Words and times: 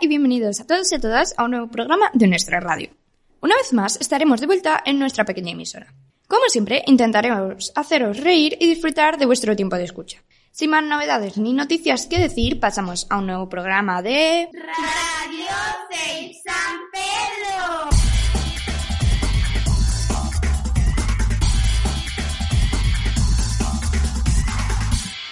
Y 0.00 0.08
bienvenidos 0.08 0.60
a 0.60 0.66
todos 0.66 0.90
y 0.92 0.94
a 0.94 1.00
todas 1.00 1.34
a 1.36 1.44
un 1.44 1.50
nuevo 1.50 1.68
programa 1.68 2.10
de 2.14 2.26
nuestra 2.26 2.58
radio. 2.58 2.88
Una 3.42 3.54
vez 3.56 3.74
más 3.74 4.00
estaremos 4.00 4.40
de 4.40 4.46
vuelta 4.46 4.82
en 4.86 4.98
nuestra 4.98 5.26
pequeña 5.26 5.52
emisora. 5.52 5.92
Como 6.26 6.46
siempre, 6.48 6.82
intentaremos 6.86 7.70
haceros 7.74 8.16
reír 8.18 8.56
y 8.60 8.68
disfrutar 8.68 9.18
de 9.18 9.26
vuestro 9.26 9.54
tiempo 9.54 9.76
de 9.76 9.84
escucha. 9.84 10.22
Sin 10.52 10.70
más 10.70 10.82
novedades 10.84 11.36
ni 11.36 11.52
noticias 11.52 12.06
que 12.06 12.18
decir, 12.18 12.58
pasamos 12.60 13.06
a 13.10 13.18
un 13.18 13.26
nuevo 13.26 13.48
programa 13.50 14.00
de... 14.00 14.48
Radio 14.52 15.50
de 15.90 16.34
San 16.44 16.78
Pedro. 16.92 17.90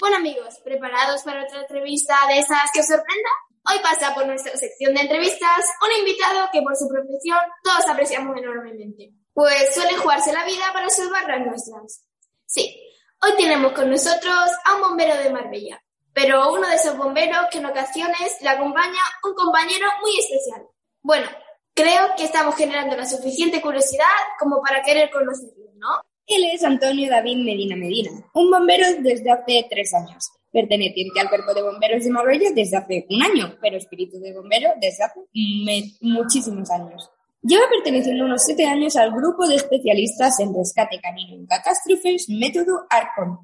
Bueno 0.00 0.16
amigos, 0.16 0.60
¿preparados 0.62 1.22
para 1.22 1.44
otra 1.44 1.62
entrevista 1.62 2.14
de 2.28 2.40
esas 2.40 2.70
que 2.74 2.82
sorprenda? 2.82 3.47
Hoy 3.70 3.80
pasa 3.82 4.14
por 4.14 4.26
nuestra 4.26 4.56
sección 4.56 4.94
de 4.94 5.02
entrevistas 5.02 5.66
un 5.84 5.98
invitado 5.98 6.48
que 6.50 6.62
por 6.62 6.74
su 6.74 6.88
profesión 6.88 7.38
todos 7.62 7.86
apreciamos 7.86 8.34
enormemente, 8.38 9.12
pues 9.34 9.74
suele 9.74 9.94
jugarse 9.98 10.32
la 10.32 10.46
vida 10.46 10.72
para 10.72 10.88
salvar 10.88 11.28
las 11.28 11.46
nuestras. 11.46 12.04
Sí, 12.46 12.80
hoy 13.20 13.32
tenemos 13.36 13.72
con 13.72 13.90
nosotros 13.90 14.48
a 14.64 14.76
un 14.76 14.80
bombero 14.80 15.16
de 15.18 15.28
Marbella, 15.28 15.82
pero 16.14 16.50
uno 16.50 16.66
de 16.66 16.76
esos 16.76 16.96
bomberos 16.96 17.46
que 17.50 17.58
en 17.58 17.66
ocasiones 17.66 18.38
le 18.40 18.48
acompaña 18.48 19.02
un 19.24 19.34
compañero 19.34 19.86
muy 20.00 20.18
especial. 20.18 20.66
Bueno, 21.02 21.28
creo 21.74 22.16
que 22.16 22.24
estamos 22.24 22.56
generando 22.56 22.96
la 22.96 23.04
suficiente 23.04 23.60
curiosidad 23.60 24.06
como 24.38 24.62
para 24.62 24.82
querer 24.82 25.10
conocerlo, 25.10 25.72
¿no? 25.76 26.00
Él 26.26 26.44
es 26.54 26.64
Antonio 26.64 27.10
David 27.10 27.44
Medina 27.44 27.76
Medina, 27.76 28.12
un 28.32 28.50
bombero 28.50 28.86
desde 29.00 29.30
hace 29.30 29.66
tres 29.68 29.92
años, 29.92 30.30
perteneciente 30.52 31.20
al 31.20 31.28
cuerpo 31.28 31.54
de 31.54 31.62
bomberos 31.62 32.04
de 32.04 32.10
Marbella 32.10 32.50
desde 32.54 32.76
hace 32.76 33.06
un 33.10 33.22
año, 33.22 33.56
pero 33.60 33.76
espíritu 33.76 34.18
de 34.20 34.32
bombero 34.34 34.70
desde 34.80 35.04
hace 35.04 35.20
me- 35.34 35.92
muchísimos 36.00 36.70
años. 36.70 37.10
Lleva 37.42 37.64
perteneciendo 37.70 38.24
unos 38.24 38.42
siete 38.44 38.66
años 38.66 38.96
al 38.96 39.12
grupo 39.12 39.46
de 39.46 39.54
especialistas 39.56 40.40
en 40.40 40.54
rescate 40.54 41.00
canino 41.00 41.34
en 41.34 41.46
catástrofes, 41.46 42.28
método 42.28 42.86
ARCON. 42.90 43.38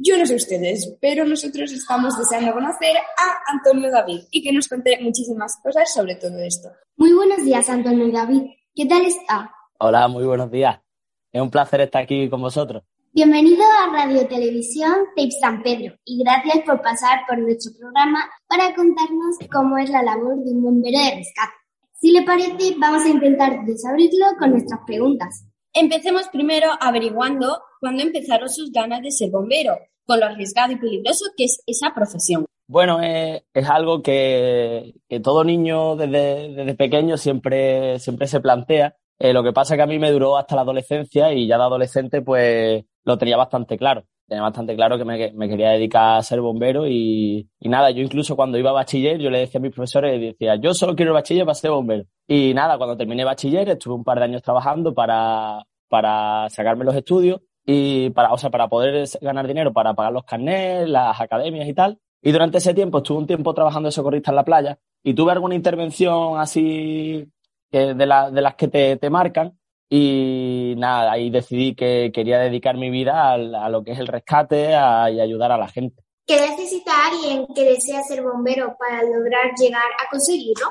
Yo 0.00 0.16
no 0.18 0.26
sé 0.26 0.34
ustedes, 0.36 0.96
pero 1.00 1.24
nosotros 1.24 1.72
estamos 1.72 2.16
deseando 2.18 2.52
conocer 2.52 2.96
a 2.96 3.52
Antonio 3.52 3.90
David 3.90 4.20
y 4.30 4.42
que 4.42 4.52
nos 4.52 4.68
cuente 4.68 4.98
muchísimas 5.00 5.56
cosas 5.62 5.92
sobre 5.92 6.14
todo 6.16 6.38
esto. 6.38 6.68
Muy 6.96 7.12
buenos 7.14 7.44
días, 7.44 7.68
Antonio 7.68 8.06
y 8.06 8.12
David. 8.12 8.42
¿Qué 8.74 8.86
tal 8.86 9.04
está? 9.06 9.50
Hola, 9.80 10.06
muy 10.06 10.24
buenos 10.24 10.50
días. 10.50 10.78
Es 11.32 11.40
un 11.40 11.50
placer 11.50 11.80
estar 11.80 12.02
aquí 12.02 12.28
con 12.28 12.40
vosotros. 12.42 12.84
Bienvenido 13.18 13.64
a 13.64 13.92
Radio 13.92 14.28
Televisión 14.28 14.92
Tape 15.16 15.32
San 15.40 15.60
Pedro 15.64 15.92
y 16.04 16.22
gracias 16.22 16.64
por 16.64 16.80
pasar 16.80 17.22
por 17.26 17.36
nuestro 17.36 17.72
programa 17.76 18.20
para 18.46 18.72
contarnos 18.76 19.36
cómo 19.52 19.76
es 19.76 19.90
la 19.90 20.04
labor 20.04 20.36
de 20.44 20.52
un 20.52 20.62
bombero 20.62 21.00
de 21.00 21.16
rescate. 21.16 21.52
Si 21.94 22.12
le 22.12 22.22
parece, 22.22 22.76
vamos 22.78 23.04
a 23.04 23.08
intentar 23.08 23.64
desabrirlo 23.66 24.24
con 24.38 24.52
nuestras 24.52 24.78
preguntas. 24.86 25.44
Empecemos 25.72 26.28
primero 26.28 26.68
averiguando 26.80 27.60
cuándo 27.80 28.04
empezaron 28.04 28.48
sus 28.48 28.70
ganas 28.70 29.02
de 29.02 29.10
ser 29.10 29.32
bombero, 29.32 29.76
con 30.06 30.20
lo 30.20 30.26
arriesgado 30.26 30.74
y 30.74 30.76
peligroso 30.76 31.24
que 31.36 31.46
es 31.46 31.60
esa 31.66 31.92
profesión. 31.92 32.46
Bueno, 32.68 33.00
es, 33.00 33.42
es 33.52 33.68
algo 33.68 34.00
que, 34.00 34.94
que 35.08 35.18
todo 35.18 35.42
niño 35.42 35.96
desde, 35.96 36.54
desde 36.54 36.74
pequeño 36.76 37.16
siempre, 37.16 37.98
siempre 37.98 38.28
se 38.28 38.38
plantea. 38.38 38.94
Eh, 39.18 39.32
lo 39.32 39.42
que 39.42 39.52
pasa 39.52 39.74
es 39.74 39.78
que 39.78 39.82
a 39.82 39.86
mí 39.86 39.98
me 39.98 40.12
duró 40.12 40.36
hasta 40.36 40.54
la 40.54 40.62
adolescencia 40.62 41.32
y 41.32 41.46
ya 41.46 41.56
de 41.56 41.64
adolescente 41.64 42.22
pues 42.22 42.84
lo 43.04 43.18
tenía 43.18 43.36
bastante 43.36 43.76
claro. 43.76 44.04
Tenía 44.26 44.42
bastante 44.42 44.76
claro 44.76 44.98
que 44.98 45.04
me, 45.06 45.48
quería 45.48 45.70
dedicar 45.70 46.18
a 46.18 46.22
ser 46.22 46.40
bombero 46.42 46.86
y, 46.86 47.48
nada, 47.60 47.90
yo 47.90 48.02
incluso 48.02 48.36
cuando 48.36 48.58
iba 48.58 48.70
a 48.70 48.74
bachiller 48.74 49.18
yo 49.18 49.30
le 49.30 49.38
decía 49.38 49.58
a 49.58 49.62
mis 49.62 49.72
profesores, 49.72 50.20
decía, 50.20 50.56
yo 50.56 50.74
solo 50.74 50.94
quiero 50.94 51.12
el 51.12 51.14
bachiller 51.14 51.46
para 51.46 51.54
ser 51.54 51.70
bombero. 51.70 52.04
Y 52.26 52.52
nada, 52.52 52.76
cuando 52.76 52.96
terminé 52.96 53.24
bachiller 53.24 53.68
estuve 53.70 53.94
un 53.94 54.04
par 54.04 54.18
de 54.18 54.26
años 54.26 54.42
trabajando 54.42 54.94
para, 54.94 55.64
para 55.88 56.48
sacarme 56.50 56.84
los 56.84 56.94
estudios 56.94 57.40
y 57.64 58.10
para, 58.10 58.32
o 58.32 58.38
sea, 58.38 58.50
para 58.50 58.68
poder 58.68 59.08
ganar 59.20 59.46
dinero 59.46 59.72
para 59.72 59.94
pagar 59.94 60.12
los 60.12 60.24
carnets, 60.24 60.88
las 60.88 61.18
academias 61.20 61.66
y 61.66 61.74
tal. 61.74 61.98
Y 62.22 62.32
durante 62.32 62.58
ese 62.58 62.74
tiempo 62.74 62.98
estuve 62.98 63.18
un 63.18 63.26
tiempo 63.26 63.54
trabajando 63.54 63.88
de 63.88 63.92
socorrista 63.92 64.30
en 64.30 64.36
la 64.36 64.44
playa 64.44 64.78
y 65.02 65.14
tuve 65.14 65.32
alguna 65.32 65.54
intervención 65.54 66.38
así 66.38 67.26
que 67.70 67.94
de, 67.94 68.06
la- 68.06 68.30
de 68.30 68.40
las 68.42 68.54
que 68.54 68.68
te, 68.68 68.96
te 68.96 69.10
marcan 69.10 69.58
y 69.90 70.74
nada, 70.76 71.12
ahí 71.12 71.30
decidí 71.30 71.74
que 71.74 72.10
quería 72.12 72.38
dedicar 72.38 72.76
mi 72.76 72.90
vida 72.90 73.32
a, 73.32 73.68
lo 73.70 73.82
que 73.82 73.92
es 73.92 73.98
el 73.98 74.06
rescate 74.06 74.74
a- 74.74 75.10
y 75.10 75.20
ayudar 75.20 75.52
a 75.52 75.58
la 75.58 75.68
gente. 75.68 76.02
¿Qué 76.26 76.38
necesita 76.40 76.92
alguien 77.10 77.46
que 77.54 77.64
desea 77.64 78.02
ser 78.02 78.22
bombero 78.22 78.76
para 78.78 79.02
lograr 79.02 79.50
llegar 79.58 79.82
a 79.98 80.10
conseguirlo? 80.10 80.66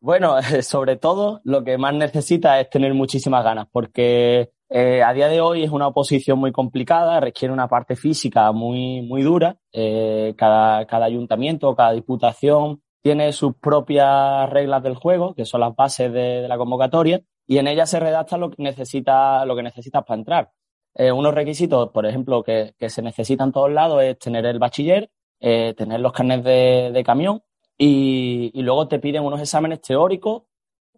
Bueno, 0.00 0.36
sobre 0.62 0.96
todo 0.96 1.40
lo 1.44 1.62
que 1.64 1.76
más 1.78 1.94
necesita 1.94 2.58
es 2.60 2.70
tener 2.70 2.94
muchísimas 2.94 3.44
ganas, 3.44 3.66
porque 3.70 4.50
eh, 4.70 5.02
a 5.02 5.12
día 5.12 5.28
de 5.28 5.42
hoy 5.42 5.64
es 5.64 5.70
una 5.70 5.88
oposición 5.88 6.38
muy 6.38 6.50
complicada, 6.50 7.20
requiere 7.20 7.52
una 7.52 7.68
parte 7.68 7.94
física 7.94 8.50
muy, 8.52 9.02
muy 9.02 9.22
dura. 9.22 9.54
Eh, 9.70 10.34
cada, 10.38 10.86
cada 10.86 11.04
ayuntamiento, 11.04 11.76
cada 11.76 11.92
diputación 11.92 12.82
tiene 13.02 13.32
sus 13.32 13.56
propias 13.56 14.48
reglas 14.50 14.82
del 14.82 14.94
juego, 14.94 15.34
que 15.34 15.44
son 15.44 15.60
las 15.60 15.74
bases 15.74 16.12
de, 16.12 16.46
la 16.48 16.56
convocatoria, 16.56 17.20
y 17.46 17.58
en 17.58 17.66
ellas 17.66 17.90
se 17.90 18.00
redacta 18.00 18.36
lo 18.36 18.50
que 18.50 18.62
necesita, 18.62 19.44
lo 19.44 19.56
que 19.56 19.64
necesitas 19.64 20.04
para 20.04 20.18
entrar. 20.18 20.52
Eh, 20.94 21.10
unos 21.10 21.34
requisitos, 21.34 21.90
por 21.90 22.06
ejemplo, 22.06 22.42
que, 22.44 22.74
se 22.78 23.02
necesitan 23.02 23.48
en 23.48 23.52
todos 23.52 23.72
lados 23.72 24.02
es 24.02 24.18
tener 24.18 24.46
el 24.46 24.58
bachiller, 24.58 25.10
eh, 25.40 25.74
tener 25.76 26.00
los 26.00 26.12
carnets 26.12 26.44
de, 26.44 27.02
camión 27.04 27.42
y, 27.76 28.52
luego 28.62 28.86
te 28.86 29.00
piden 29.00 29.24
unos 29.24 29.40
exámenes 29.40 29.80
teóricos, 29.80 30.44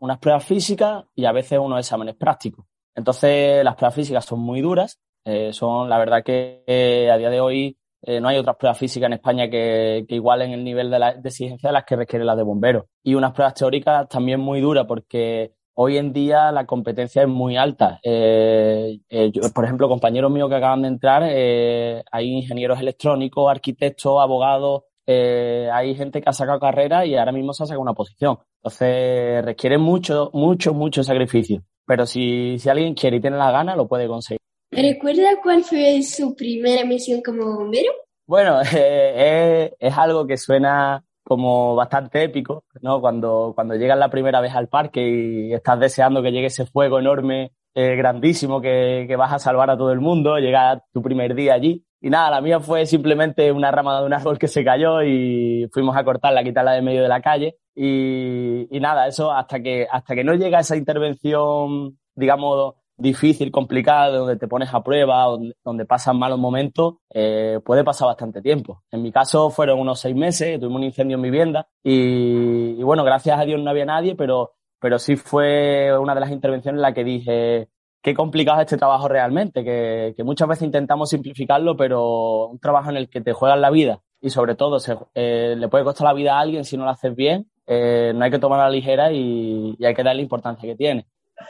unas 0.01 0.19
pruebas 0.19 0.45
físicas 0.45 1.05
y 1.15 1.25
a 1.25 1.33
veces 1.33 1.59
unos 1.59 1.79
exámenes 1.79 2.17
prácticos. 2.17 2.67
Entonces, 2.95 3.65
las 3.65 3.77
pruebas 3.77 3.95
físicas 3.95 4.25
son 4.25 4.41
muy 4.41 4.61
duras, 4.61 5.01
eh, 5.25 5.53
son 5.53 5.89
la 5.89 5.99
verdad 5.99 6.23
que 6.23 7.09
a 7.11 7.17
día 7.17 7.31
de 7.31 7.41
hoy 7.41 7.79
eh, 8.07 8.21
no 8.21 8.29
hay 8.29 8.39
otras 8.39 8.57
pruebas 8.57 8.79
físicas 8.79 9.07
en 9.07 9.15
España 9.15 9.49
que, 9.49 10.05
igualen 10.09 10.53
el 10.53 10.65
nivel 10.65 10.91
de, 10.91 10.99
la, 10.99 11.15
de 11.15 11.29
exigencia 11.29 11.69
de 11.69 11.73
las 11.75 11.85
que 11.85 11.97
requiere 11.97 12.25
la 12.25 12.37
de 12.37 12.43
bomberos. 12.43 12.85
Y 13.03 13.15
unas 13.15 13.33
pruebas 13.33 13.55
teóricas 13.55 14.09
también 14.09 14.41
muy 14.41 14.61
duras 14.61 14.87
porque 14.87 15.53
hoy 15.75 15.99
en 15.99 16.13
día 16.13 16.53
la 16.53 16.67
competencia 16.67 17.23
es 17.23 17.29
muy 17.29 17.57
alta. 17.57 18.01
Eh, 18.03 19.01
eh, 19.09 19.31
yo, 19.33 19.43
por 19.55 19.65
ejemplo, 19.65 19.89
compañeros 19.89 20.31
míos 20.31 20.49
que 20.49 20.57
acaban 20.57 20.83
de 20.83 20.89
entrar, 20.89 21.23
eh, 21.27 22.03
hay 22.11 22.31
ingenieros 22.31 22.81
electrónicos, 22.81 23.51
arquitectos, 23.51 24.21
abogados, 24.21 24.83
hay 25.07 25.95
gente 25.97 26.23
que 26.23 26.31
ha 26.31 26.33
sacado 26.33 26.59
carrera 26.59 27.05
y 27.05 27.15
ahora 27.15 27.33
mismo 27.33 27.53
se 27.53 27.63
ha 27.63 27.67
sacado 27.67 27.83
una 27.83 27.93
posición. 27.93 28.39
Entonces 28.63 29.45
requiere 29.45 29.77
mucho, 29.77 30.31
mucho, 30.33 30.73
mucho 30.73 31.03
sacrificio. 31.03 31.63
Pero 31.87 32.07
si, 32.07 32.59
si 32.59 32.71
alguien 32.71 32.95
quiere 32.95 33.19
y 33.19 33.21
tiene 33.21 33.37
la 33.37 33.51
gana, 33.51 33.77
lo 33.77 33.87
puede 33.87 34.09
conseguir. 34.09 34.41
¿Recuerda 34.77 35.41
cuál 35.43 35.63
fue 35.63 36.03
su 36.03 36.35
primera 36.35 36.85
misión 36.85 37.23
como 37.23 37.59
bombero? 37.59 37.93
Bueno, 38.27 38.61
eh, 38.75 39.75
es, 39.79 39.99
algo 39.99 40.27
que 40.27 40.37
suena 40.37 41.05
como 41.23 41.75
bastante 41.75 42.25
épico, 42.25 42.65
¿no? 42.83 43.01
Cuando, 43.01 43.53
cuando 43.55 43.77
llegas 43.77 43.99
la 43.99 44.11
primera 44.11 44.41
vez 44.41 44.55
al 44.55 44.69
parque 44.69 45.01
y 45.01 45.53
estás 45.53 45.79
deseando 45.79 46.23
que 46.23 46.33
llegue 46.33 46.47
ese 46.47 46.67
fuego 46.67 46.99
enorme, 46.99 47.53
eh, 47.75 47.97
grandísimo, 47.97 48.61
que, 48.61 49.05
que 49.09 49.17
vas 49.17 49.33
a 49.33 49.39
salvar 49.39 49.71
a 49.71 49.77
todo 49.77 49.93
el 49.93 50.01
mundo, 50.01 50.39
llega 50.39 50.83
tu 50.93 51.03
primer 51.03 51.35
día 51.35 51.55
allí. 51.55 51.85
Y 52.01 52.11
nada, 52.11 52.31
la 52.31 52.41
mía 52.41 52.61
fue 52.61 52.85
simplemente 52.85 53.51
una 53.51 53.71
rama 53.71 53.99
de 53.99 54.07
un 54.07 54.13
árbol 54.13 54.39
que 54.39 54.49
se 54.49 54.65
cayó 54.65 55.03
y 55.03 55.69
fuimos 55.73 55.97
a 55.97 56.05
cortarla, 56.05 56.41
a 56.41 56.45
quitarla 56.45 56.73
de 56.73 56.83
medio 56.83 57.03
de 57.03 57.09
la 57.09 57.23
calle. 57.23 57.57
Y, 57.75 58.69
y 58.71 58.81
nada, 58.81 59.07
eso 59.07 59.33
hasta 59.33 59.63
que, 59.63 59.87
hasta 59.91 60.15
que 60.15 60.25
no 60.25 60.35
llega 60.35 60.61
esa 60.61 60.77
intervención, 60.77 61.99
digamos, 62.15 62.75
difícil, 62.97 63.51
complicada, 63.51 64.17
donde 64.17 64.37
te 64.37 64.49
pones 64.49 64.73
a 64.73 64.83
prueba, 64.83 65.27
donde, 65.65 65.85
pasan 65.85 66.19
malos 66.19 66.39
momentos, 66.39 66.97
eh, 67.11 67.61
puede 67.65 67.85
pasar 67.85 68.09
bastante 68.09 68.41
tiempo. 68.41 68.83
En 68.91 69.03
mi 69.03 69.13
caso 69.13 69.51
fueron 69.51 69.81
unos 69.81 70.01
seis 70.01 70.15
meses, 70.15 70.59
tuvimos 70.61 70.79
un 70.79 70.85
incendio 70.85 71.17
en 71.17 71.21
mi 71.21 71.31
vivienda 71.31 71.69
y, 71.83 72.83
bueno, 72.83 73.05
gracias 73.05 73.39
a 73.39 73.45
Dios 73.45 73.61
no 73.61 73.71
había 73.71 73.85
nadie, 73.85 74.15
pero, 74.15 74.53
pero 74.81 74.99
sí 74.99 75.17
fue 75.17 75.97
una 75.99 76.15
de 76.15 76.21
las 76.21 76.31
intervenciones 76.31 76.79
en 76.79 76.83
la 76.83 76.95
que 76.95 77.05
dije, 77.05 77.69
qué 78.03 78.15
complicado 78.15 78.61
es 78.61 78.67
este 78.67 78.77
trabajo 78.77 79.09
realmente, 79.09 79.65
que, 79.65 80.15
muchas 80.25 80.49
veces 80.49 80.65
intentamos 80.65 81.11
simplificarlo, 81.11 81.77
pero 81.77 82.47
un 82.47 82.59
trabajo 82.59 82.91
en 82.91 82.97
el 82.97 83.09
que 83.09 83.21
te 83.21 83.33
juegas 83.33 83.59
la 83.59 83.71
vida 83.71 84.01
y 84.21 84.31
sobre 84.31 84.55
todo 84.55 84.79
se, 84.81 84.97
eh, 85.15 85.55
le 85.59 85.69
puede 85.69 85.85
costar 85.85 86.07
la 86.07 86.15
vida 86.15 86.37
a 86.37 86.41
alguien 86.41 86.65
si 86.65 86.77
no 86.77 86.85
lo 86.85 86.91
haces 86.91 87.15
bien. 87.15 87.51
Eh, 87.67 88.13
no 88.15 88.25
hay 88.25 88.31
que 88.31 88.39
tomar 88.39 88.59
la 88.59 88.69
ligera 88.69 89.11
y, 89.11 89.75
y 89.79 89.85
hay 89.85 89.95
que 89.95 90.03
darle 90.03 90.21
la 90.21 90.23
importancia 90.23 90.69
que 90.69 90.77
tiene. 90.77 91.07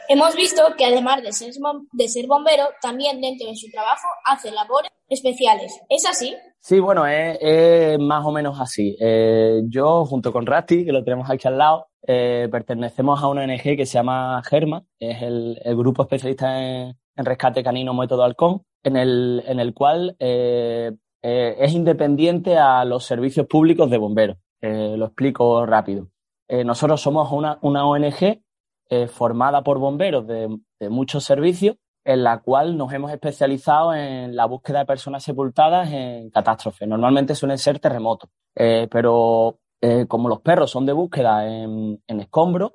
Hemos 0.07 0.35
visto 0.35 0.61
que 0.77 0.85
además 0.85 1.21
de 1.21 1.31
ser, 1.31 1.53
de 1.91 2.07
ser 2.07 2.27
bombero, 2.27 2.65
también 2.81 3.21
dentro 3.21 3.47
de 3.47 3.55
su 3.55 3.69
trabajo 3.71 4.07
hace 4.25 4.51
labores 4.51 4.91
especiales. 5.09 5.79
¿Es 5.89 6.05
así? 6.05 6.35
Sí, 6.59 6.79
bueno, 6.79 7.05
es, 7.05 7.99
más 7.99 8.25
o 8.25 8.31
menos 8.31 8.59
así. 8.59 8.95
Eh, 8.99 9.61
yo, 9.67 10.05
junto 10.05 10.31
con 10.31 10.45
Rasti, 10.45 10.85
que 10.85 10.91
lo 10.91 11.03
tenemos 11.03 11.29
aquí 11.29 11.47
al 11.47 11.57
lado, 11.57 11.87
eh, 12.07 12.47
pertenecemos 12.51 13.21
a 13.21 13.27
una 13.27 13.43
ONG 13.43 13.75
que 13.75 13.85
se 13.85 13.93
llama 13.93 14.41
GERMA, 14.43 14.83
es 14.99 15.23
el, 15.23 15.59
grupo 15.75 16.03
especialista 16.03 16.61
en, 16.61 16.95
rescate 17.15 17.63
canino 17.63 17.93
método 17.93 18.23
halcón, 18.23 18.61
en 18.83 18.95
el, 18.95 19.43
en 19.47 19.59
el 19.59 19.73
cual 19.73 20.15
eh, 20.19 20.91
eh, 21.23 21.55
es 21.59 21.73
independiente 21.73 22.57
a 22.57 22.85
los 22.85 23.05
servicios 23.05 23.47
públicos 23.47 23.89
de 23.89 23.97
bomberos. 23.97 24.37
Lo 24.61 25.05
explico 25.05 25.63
rápido. 25.67 26.07
Nosotros 26.49 26.99
somos 26.99 27.31
una, 27.31 27.59
una 27.61 27.85
ONG 27.85 28.41
eh, 28.89 29.07
formada 29.07 29.63
por 29.63 29.79
bomberos 29.79 30.27
de, 30.27 30.49
muchos 30.89 31.23
servicios 31.23 31.77
en 32.03 32.23
la 32.23 32.41
cual 32.41 32.77
nos 32.77 32.93
hemos 32.93 33.11
especializado 33.11 33.93
en 33.95 34.35
la 34.35 34.45
búsqueda 34.45 34.79
de 34.79 34.85
personas 34.85 35.23
sepultadas 35.23 35.91
en 35.91 36.29
catástrofes. 36.29 36.87
Normalmente 36.87 37.33
suelen 37.33 37.57
ser 37.57 37.79
terremotos, 37.79 38.29
eh, 38.55 38.87
pero 38.91 39.57
eh, 39.81 40.05
como 40.07 40.29
los 40.29 40.41
perros 40.41 40.69
son 40.69 40.85
de 40.85 40.93
búsqueda 40.93 41.47
en, 41.47 41.99
escombros, 42.07 42.73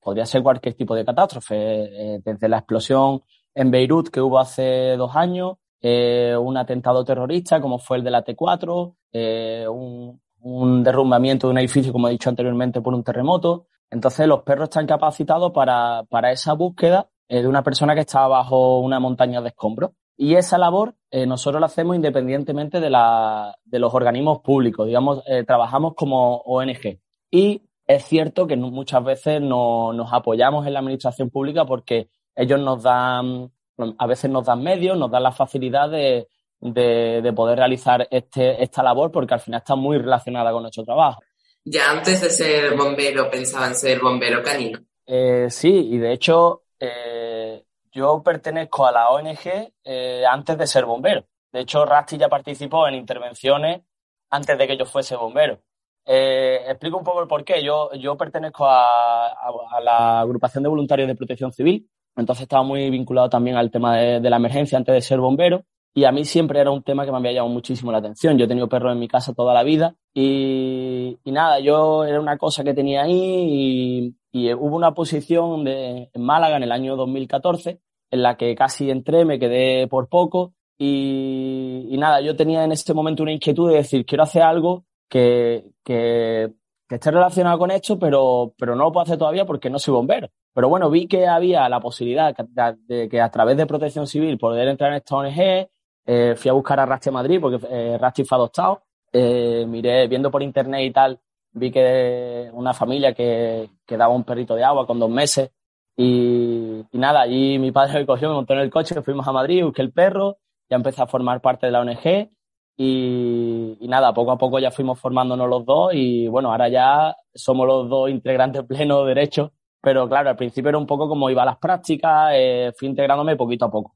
podría 0.00 0.24
ser 0.24 0.42
cualquier 0.42 0.74
tipo 0.74 0.94
de 0.94 1.04
catástrofe, 1.04 2.20
desde 2.24 2.48
la 2.48 2.58
explosión 2.58 3.22
en 3.54 3.70
Beirut 3.70 4.08
que 4.08 4.20
hubo 4.20 4.38
hace 4.38 4.96
dos 4.96 5.14
años, 5.14 5.56
un 5.82 6.56
atentado 6.56 7.04
terrorista 7.04 7.60
como 7.60 7.78
fue 7.78 7.98
el 7.98 8.04
de 8.04 8.10
la 8.10 8.24
T4, 8.24 8.94
eh, 9.12 9.66
un, 9.68 10.20
un 10.40 10.82
derrumbamiento 10.82 11.46
de 11.46 11.52
un 11.52 11.58
edificio, 11.58 11.92
como 11.92 12.08
he 12.08 12.12
dicho 12.12 12.30
anteriormente, 12.30 12.80
por 12.80 12.94
un 12.94 13.04
terremoto. 13.04 13.66
Entonces 13.92 14.26
los 14.26 14.42
perros 14.42 14.70
están 14.70 14.86
capacitados 14.86 15.52
para, 15.52 16.02
para 16.08 16.32
esa 16.32 16.54
búsqueda 16.54 17.08
eh, 17.28 17.42
de 17.42 17.46
una 17.48 17.62
persona 17.62 17.94
que 17.94 18.00
está 18.00 18.26
bajo 18.26 18.78
una 18.80 18.98
montaña 18.98 19.42
de 19.42 19.48
escombros. 19.48 19.90
Y 20.16 20.34
esa 20.34 20.56
labor 20.56 20.94
eh, 21.10 21.26
nosotros 21.26 21.60
la 21.60 21.66
hacemos 21.66 21.94
independientemente 21.94 22.80
de, 22.80 22.88
la, 22.88 23.54
de 23.64 23.78
los 23.78 23.92
organismos 23.92 24.40
públicos, 24.40 24.86
digamos, 24.86 25.22
eh, 25.26 25.44
trabajamos 25.44 25.92
como 25.94 26.36
ONG. 26.38 27.00
Y 27.30 27.62
es 27.86 28.04
cierto 28.04 28.46
que 28.46 28.56
muchas 28.56 29.04
veces 29.04 29.42
no- 29.42 29.92
nos 29.92 30.10
apoyamos 30.12 30.66
en 30.66 30.72
la 30.72 30.78
administración 30.78 31.28
pública 31.28 31.66
porque 31.66 32.08
ellos 32.34 32.60
nos 32.60 32.82
dan, 32.82 33.50
a 33.98 34.06
veces 34.06 34.30
nos 34.30 34.46
dan 34.46 34.62
medios, 34.62 34.96
nos 34.96 35.10
dan 35.10 35.22
la 35.24 35.32
facilidad 35.32 35.90
de, 35.90 36.28
de, 36.60 37.20
de 37.22 37.32
poder 37.34 37.58
realizar 37.58 38.06
este, 38.10 38.62
esta 38.62 38.82
labor 38.82 39.10
porque 39.12 39.34
al 39.34 39.40
final 39.40 39.58
está 39.58 39.74
muy 39.76 39.98
relacionada 39.98 40.50
con 40.50 40.62
nuestro 40.62 40.84
trabajo. 40.84 41.20
Ya 41.64 41.90
antes 41.90 42.20
de 42.20 42.30
ser 42.30 42.76
bombero 42.76 43.30
pensaban 43.30 43.74
ser 43.74 44.00
bombero 44.00 44.42
canino. 44.42 44.80
Eh, 45.06 45.46
sí, 45.48 45.90
y 45.92 45.98
de 45.98 46.12
hecho 46.12 46.64
eh, 46.78 47.64
yo 47.92 48.22
pertenezco 48.22 48.86
a 48.86 48.92
la 48.92 49.10
ONG 49.10 49.72
eh, 49.84 50.24
antes 50.28 50.58
de 50.58 50.66
ser 50.66 50.84
bombero. 50.84 51.24
De 51.52 51.60
hecho, 51.60 51.84
Rasti 51.84 52.16
ya 52.16 52.28
participó 52.28 52.88
en 52.88 52.94
intervenciones 52.94 53.82
antes 54.30 54.56
de 54.56 54.66
que 54.66 54.76
yo 54.76 54.86
fuese 54.86 55.16
bombero. 55.16 55.60
Explico 56.04 56.96
un 56.96 57.04
poco 57.04 57.20
el 57.20 57.28
porqué. 57.28 57.62
Yo, 57.62 57.92
yo 57.92 58.16
pertenezco 58.16 58.66
a, 58.66 59.34
la 59.82 60.20
agrupación 60.20 60.62
de 60.62 60.70
voluntarios 60.70 61.06
de 61.06 61.14
protección 61.14 61.52
civil, 61.52 61.88
entonces 62.16 62.44
estaba 62.44 62.62
muy 62.62 62.88
vinculado 62.88 63.28
también 63.28 63.56
al 63.56 63.70
tema 63.70 63.98
de 63.98 64.30
la 64.30 64.36
emergencia 64.36 64.78
antes 64.78 64.94
de 64.94 65.00
ser 65.02 65.18
bombero. 65.18 65.64
Y 65.94 66.04
a 66.04 66.12
mí 66.12 66.24
siempre 66.24 66.60
era 66.60 66.70
un 66.70 66.82
tema 66.82 67.04
que 67.04 67.10
me 67.10 67.18
había 67.18 67.32
llamado 67.32 67.52
muchísimo 67.52 67.92
la 67.92 67.98
atención. 67.98 68.38
Yo 68.38 68.46
he 68.46 68.48
tenido 68.48 68.68
perros 68.68 68.92
en 68.92 68.98
mi 68.98 69.08
casa 69.08 69.34
toda 69.34 69.52
la 69.52 69.62
vida 69.62 69.94
y, 70.14 71.18
y 71.22 71.32
nada, 71.32 71.60
yo 71.60 72.04
era 72.04 72.18
una 72.20 72.38
cosa 72.38 72.64
que 72.64 72.72
tenía 72.72 73.02
ahí 73.02 74.14
y, 74.32 74.48
y 74.48 74.54
hubo 74.54 74.74
una 74.76 74.94
posición 74.94 75.64
de, 75.64 76.10
en 76.12 76.22
Málaga 76.22 76.56
en 76.56 76.62
el 76.62 76.72
año 76.72 76.96
2014 76.96 77.80
en 78.10 78.22
la 78.22 78.36
que 78.36 78.54
casi 78.54 78.90
entré, 78.90 79.24
me 79.24 79.38
quedé 79.38 79.86
por 79.88 80.08
poco 80.08 80.54
y, 80.78 81.88
y 81.90 81.96
nada, 81.96 82.20
yo 82.20 82.36
tenía 82.36 82.64
en 82.64 82.72
ese 82.72 82.92
momento 82.94 83.22
una 83.22 83.32
inquietud 83.32 83.70
de 83.70 83.76
decir, 83.76 84.04
quiero 84.04 84.24
hacer 84.24 84.42
algo 84.42 84.84
que, 85.08 85.64
que, 85.84 86.52
que 86.88 86.96
esté 86.96 87.10
relacionado 87.10 87.58
con 87.58 87.70
esto, 87.70 87.98
pero, 87.98 88.54
pero 88.58 88.74
no 88.74 88.84
lo 88.84 88.92
puedo 88.92 89.04
hacer 89.04 89.16
todavía 89.18 89.46
porque 89.46 89.70
no 89.70 89.78
soy 89.78 89.94
bombero. 89.94 90.28
Pero 90.54 90.68
bueno, 90.68 90.90
vi 90.90 91.06
que 91.06 91.26
había 91.26 91.68
la 91.68 91.80
posibilidad 91.80 92.34
de 92.34 93.08
que 93.08 93.20
a 93.20 93.30
través 93.30 93.56
de 93.56 93.66
protección 93.66 94.06
civil 94.06 94.38
poder 94.38 94.68
entrar 94.68 94.90
en 94.90 94.96
esta 94.96 95.16
ONG, 95.16 95.68
eh, 96.06 96.34
fui 96.36 96.48
a 96.48 96.52
buscar 96.52 96.80
a 96.80 96.86
Rasti 96.86 97.08
a 97.08 97.12
Madrid 97.12 97.40
porque 97.40 97.66
eh, 97.70 97.98
Rasti 97.98 98.24
fue 98.24 98.36
adoptado, 98.36 98.82
eh, 99.12 99.64
miré, 99.66 100.08
viendo 100.08 100.30
por 100.30 100.42
internet 100.42 100.82
y 100.84 100.90
tal, 100.90 101.20
vi 101.52 101.70
que 101.70 102.50
una 102.52 102.72
familia 102.74 103.14
que, 103.14 103.70
que 103.86 103.96
daba 103.96 104.14
un 104.14 104.24
perrito 104.24 104.54
de 104.54 104.64
agua 104.64 104.86
con 104.86 104.98
dos 104.98 105.10
meses 105.10 105.50
y, 105.96 106.84
y 106.90 106.98
nada, 106.98 107.22
allí 107.22 107.58
mi 107.58 107.72
padre 107.72 107.94
me 108.00 108.06
cogió, 108.06 108.28
me 108.28 108.34
montó 108.34 108.54
en 108.54 108.60
el 108.60 108.70
coche, 108.70 109.00
fuimos 109.02 109.26
a 109.26 109.32
Madrid, 109.32 109.64
busqué 109.64 109.82
el 109.82 109.92
perro, 109.92 110.38
ya 110.68 110.76
empecé 110.76 111.02
a 111.02 111.06
formar 111.06 111.40
parte 111.40 111.66
de 111.66 111.72
la 111.72 111.80
ONG 111.80 112.30
y, 112.76 113.76
y 113.80 113.88
nada, 113.88 114.14
poco 114.14 114.32
a 114.32 114.38
poco 114.38 114.58
ya 114.58 114.70
fuimos 114.70 114.98
formándonos 114.98 115.48
los 115.48 115.64
dos 115.66 115.92
y 115.94 116.26
bueno, 116.28 116.50
ahora 116.50 116.68
ya 116.68 117.14
somos 117.34 117.66
los 117.66 117.88
dos 117.88 118.10
integrantes 118.10 118.64
pleno 118.68 119.04
derecho, 119.04 119.52
pero 119.80 120.08
claro, 120.08 120.30
al 120.30 120.36
principio 120.36 120.70
era 120.70 120.78
un 120.78 120.86
poco 120.86 121.08
como 121.08 121.30
iba 121.30 121.42
a 121.42 121.46
las 121.46 121.58
prácticas, 121.58 122.30
eh, 122.34 122.72
fui 122.76 122.88
integrándome 122.88 123.36
poquito 123.36 123.66
a 123.66 123.70
poco. 123.70 123.94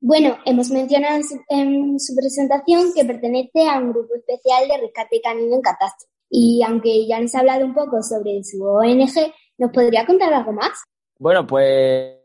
Bueno, 0.00 0.36
hemos 0.44 0.70
mencionado 0.70 1.16
en 1.16 1.24
su, 1.24 1.40
en 1.48 2.00
su 2.00 2.14
presentación 2.14 2.92
que 2.94 3.04
pertenece 3.04 3.68
a 3.68 3.78
un 3.78 3.90
grupo 3.92 4.14
especial 4.14 4.68
de 4.68 4.78
rescate 4.78 5.20
canino 5.20 5.56
en 5.56 5.62
catástrofe. 5.62 6.12
Y 6.30 6.62
aunque 6.62 7.06
ya 7.06 7.20
nos 7.20 7.34
ha 7.34 7.40
hablado 7.40 7.64
un 7.64 7.74
poco 7.74 8.02
sobre 8.02 8.42
su 8.44 8.62
ONG, 8.62 9.32
¿nos 9.58 9.70
podría 9.72 10.06
contar 10.06 10.32
algo 10.32 10.52
más? 10.52 10.84
Bueno, 11.18 11.44
pues 11.44 12.20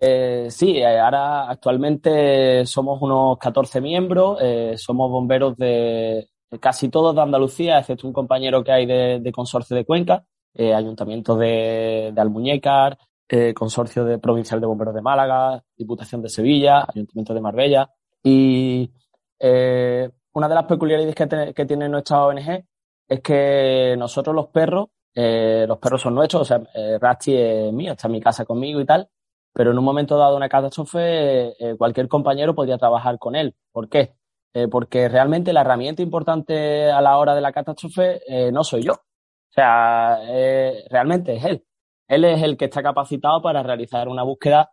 sí, 0.49 0.83
ahora 0.83 1.49
actualmente 1.49 2.63
somos 2.67 3.01
unos 3.01 3.39
14 3.39 3.81
miembros, 3.81 4.37
eh, 4.39 4.75
somos 4.77 5.09
bomberos 5.09 5.57
de, 5.57 6.29
casi 6.59 6.89
todos 6.89 7.15
de 7.15 7.21
Andalucía, 7.21 7.79
excepto 7.79 8.05
un 8.05 8.13
compañero 8.13 8.63
que 8.63 8.71
hay 8.71 8.85
de, 8.85 9.31
Consorcio 9.33 9.75
de 9.75 9.85
Cuenca, 9.85 10.23
eh, 10.53 10.75
Ayuntamiento 10.75 11.35
de, 11.35 12.11
de 12.13 12.21
Almuñécar, 12.21 12.99
eh, 13.35 13.53
Consorcio 13.53 14.05
de 14.05 14.19
Provincial 14.19 14.59
de 14.61 14.67
Bomberos 14.67 14.93
de 14.93 15.01
Málaga, 15.01 15.63
Diputación 15.75 16.21
de 16.21 16.29
Sevilla, 16.29 16.85
Ayuntamiento 16.87 17.33
de 17.33 17.41
Marbella. 17.41 17.89
Y 18.21 18.91
eh, 19.39 20.07
una 20.33 20.47
de 20.47 20.55
las 20.55 20.65
peculiaridades 20.65 21.15
que, 21.15 21.25
te- 21.27 21.53
que 21.53 21.65
tiene 21.65 21.89
nuestra 21.89 22.23
ONG 22.25 22.63
es 23.07 23.21
que 23.21 23.95
nosotros 23.97 24.35
los 24.35 24.47
perros 24.47 24.89
eh, 25.15 25.65
los 25.67 25.77
perros 25.79 26.01
son 26.01 26.15
nuestros, 26.15 26.41
o 26.41 26.45
sea, 26.45 26.61
Rusty 26.99 27.35
es 27.35 27.71
mío, 27.73 27.91
está 27.93 28.07
en 28.07 28.13
mi 28.13 28.21
casa 28.21 28.45
conmigo 28.45 28.79
y 28.81 28.85
tal, 28.85 29.07
pero 29.53 29.71
en 29.71 29.77
un 29.77 29.83
momento 29.85 30.17
dado 30.17 30.35
una 30.35 30.49
catástrofe, 30.49 31.53
cualquier 31.77 32.07
compañero 32.07 32.55
podría 32.55 32.77
trabajar 32.79 33.19
con 33.19 33.35
él. 33.35 33.55
¿Por 33.71 33.89
qué? 33.89 34.15
Porque 34.71 35.09
realmente 35.09 35.53
la 35.53 35.61
herramienta 35.61 36.01
importante 36.01 36.89
a 36.91 36.99
la 37.01 37.17
hora 37.17 37.35
de 37.35 37.41
la 37.41 37.51
catástrofe 37.51 38.21
no 38.51 38.63
soy 38.63 38.81
yo. 38.83 38.93
O 38.93 39.51
sea, 39.53 40.19
realmente 40.89 41.35
es 41.35 41.45
él. 41.45 41.63
Él 42.13 42.25
es 42.25 42.41
el 42.43 42.57
que 42.57 42.65
está 42.65 42.81
capacitado 42.83 43.41
para 43.41 43.63
realizar 43.63 44.07
una 44.07 44.23
búsqueda 44.23 44.71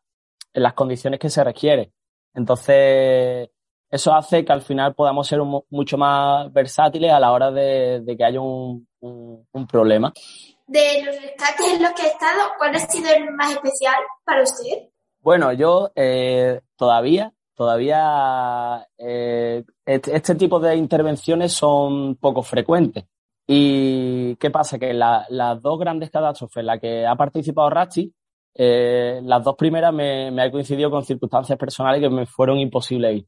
en 0.52 0.62
las 0.62 0.74
condiciones 0.74 1.18
que 1.20 1.30
se 1.30 1.42
requiere. 1.44 1.92
Entonces, 2.34 3.50
eso 3.90 4.14
hace 4.14 4.44
que 4.44 4.52
al 4.52 4.62
final 4.62 4.94
podamos 4.94 5.26
ser 5.26 5.40
un- 5.40 5.62
mucho 5.70 5.96
más 5.96 6.52
versátiles 6.52 7.12
a 7.12 7.20
la 7.20 7.32
hora 7.32 7.50
de, 7.50 8.00
de 8.00 8.16
que 8.16 8.24
haya 8.24 8.40
un, 8.40 8.86
un- 9.00 9.46
un 9.52 9.66
problema. 9.66 10.12
De 10.66 11.02
los 11.04 11.16
rescates 11.20 11.66
en 11.74 11.82
los 11.82 11.92
que 11.92 12.02
ha 12.02 12.06
estado, 12.06 12.40
¿cuál 12.58 12.74
ha 12.76 12.78
sido 12.78 13.10
el 13.12 13.30
más 13.32 13.52
especial 13.52 13.94
para 14.24 14.42
usted? 14.42 14.88
Bueno, 15.20 15.52
yo 15.52 15.90
eh, 15.96 16.60
todavía, 16.76 17.32
todavía 17.54 18.86
eh, 18.96 19.64
este, 19.84 20.16
este 20.16 20.34
tipo 20.36 20.60
de 20.60 20.76
intervenciones 20.76 21.52
son 21.52 22.16
poco 22.16 22.42
frecuentes. 22.42 23.04
¿Y 23.52 24.36
qué 24.36 24.48
pasa? 24.50 24.78
Que 24.78 24.94
la- 24.94 25.26
las 25.28 25.60
dos 25.60 25.76
grandes 25.80 26.08
catástrofes 26.10 26.58
en 26.58 26.66
las 26.66 26.80
que 26.80 27.04
ha 27.04 27.16
participado 27.16 27.68
Rachi, 27.68 28.12
eh, 28.54 29.20
las 29.24 29.42
dos 29.42 29.56
primeras 29.56 29.92
me, 29.92 30.30
me 30.30 30.48
coincidido 30.52 30.88
con 30.88 31.04
circunstancias 31.04 31.58
personales 31.58 32.00
que 32.00 32.08
me 32.10 32.26
fueron 32.26 32.58
imposibles 32.58 33.16
ir. 33.16 33.26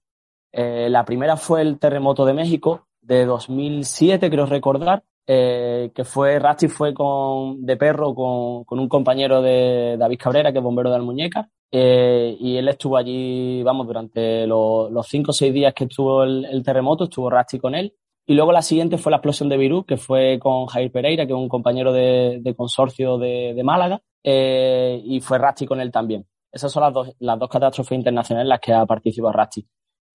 Eh, 0.52 0.88
la 0.90 1.04
primera 1.04 1.36
fue 1.36 1.62
el 1.62 1.78
terremoto 1.80 2.24
de 2.24 2.34
México 2.34 2.86
de 3.00 3.24
2007, 3.24 4.30
creo 4.30 4.46
recordar, 4.46 5.02
eh, 5.26 5.90
que 5.94 6.04
fue, 6.04 6.38
Rachi 6.38 6.68
fue 6.68 6.94
con, 6.94 7.64
de 7.66 7.76
perro 7.76 8.14
con, 8.14 8.62
con 8.64 8.78
un 8.78 8.88
compañero 8.88 9.42
de 9.42 9.96
David 9.98 10.18
Cabrera, 10.22 10.52
que 10.52 10.58
es 10.58 10.64
bombero 10.64 10.90
de 10.90 10.96
Almuñeca, 10.96 11.48
eh, 11.72 12.36
y 12.38 12.56
él 12.58 12.68
estuvo 12.68 12.96
allí, 12.96 13.60
vamos, 13.64 13.88
durante 13.88 14.46
lo- 14.46 14.88
los 14.88 15.06
cinco 15.08 15.30
o 15.32 15.34
seis 15.34 15.52
días 15.52 15.74
que 15.74 15.84
estuvo 15.84 16.22
el, 16.22 16.44
el 16.44 16.62
terremoto, 16.62 17.04
estuvo 17.04 17.28
Rachi 17.30 17.58
con 17.58 17.74
él. 17.74 17.92
Y 18.26 18.34
luego 18.34 18.52
la 18.52 18.62
siguiente 18.62 18.98
fue 18.98 19.10
la 19.10 19.16
explosión 19.16 19.48
de 19.48 19.56
Virú, 19.56 19.84
que 19.84 19.96
fue 19.96 20.38
con 20.40 20.66
Jair 20.66 20.92
Pereira, 20.92 21.26
que 21.26 21.32
es 21.32 21.38
un 21.38 21.48
compañero 21.48 21.92
de, 21.92 22.54
consorcio 22.56 23.18
de, 23.18 23.60
Málaga, 23.64 24.00
eh, 24.22 25.00
y 25.04 25.20
fue 25.20 25.38
Rachi 25.38 25.66
con 25.66 25.80
él 25.80 25.90
también. 25.90 26.26
Esas 26.52 26.70
son 26.70 26.82
las 26.82 26.92
dos, 26.92 27.16
las 27.18 27.38
dos 27.38 27.48
catástrofes 27.48 27.96
internacionales 27.96 28.44
en 28.44 28.48
las 28.48 28.60
que 28.60 28.72
ha 28.72 28.86
participado 28.86 29.32
Rachi. 29.32 29.66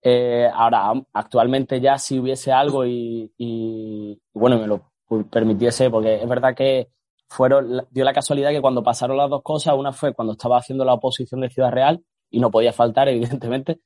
Eh, 0.01 0.47
ahora, 0.53 0.93
actualmente 1.13 1.81
ya 1.81 1.97
si 1.97 2.19
hubiese 2.19 2.51
algo 2.51 2.85
y, 2.85 3.31
y, 3.37 4.21
bueno, 4.33 4.57
me 4.57 4.67
lo 4.67 4.91
permitiese, 5.29 5.89
porque 5.89 6.15
es 6.15 6.29
verdad 6.29 6.55
que 6.55 6.89
fueron, 7.27 7.85
dio 7.91 8.05
la 8.05 8.13
casualidad 8.13 8.51
que 8.51 8.61
cuando 8.61 8.83
pasaron 8.83 9.17
las 9.17 9.29
dos 9.29 9.41
cosas, 9.43 9.75
una 9.75 9.91
fue 9.91 10.13
cuando 10.13 10.33
estaba 10.33 10.57
haciendo 10.57 10.85
la 10.85 10.93
oposición 10.93 11.41
de 11.41 11.49
Ciudad 11.49 11.71
Real 11.71 12.03
y 12.29 12.39
no 12.39 12.51
podía 12.51 12.73
faltar, 12.73 13.09
evidentemente, 13.09 13.79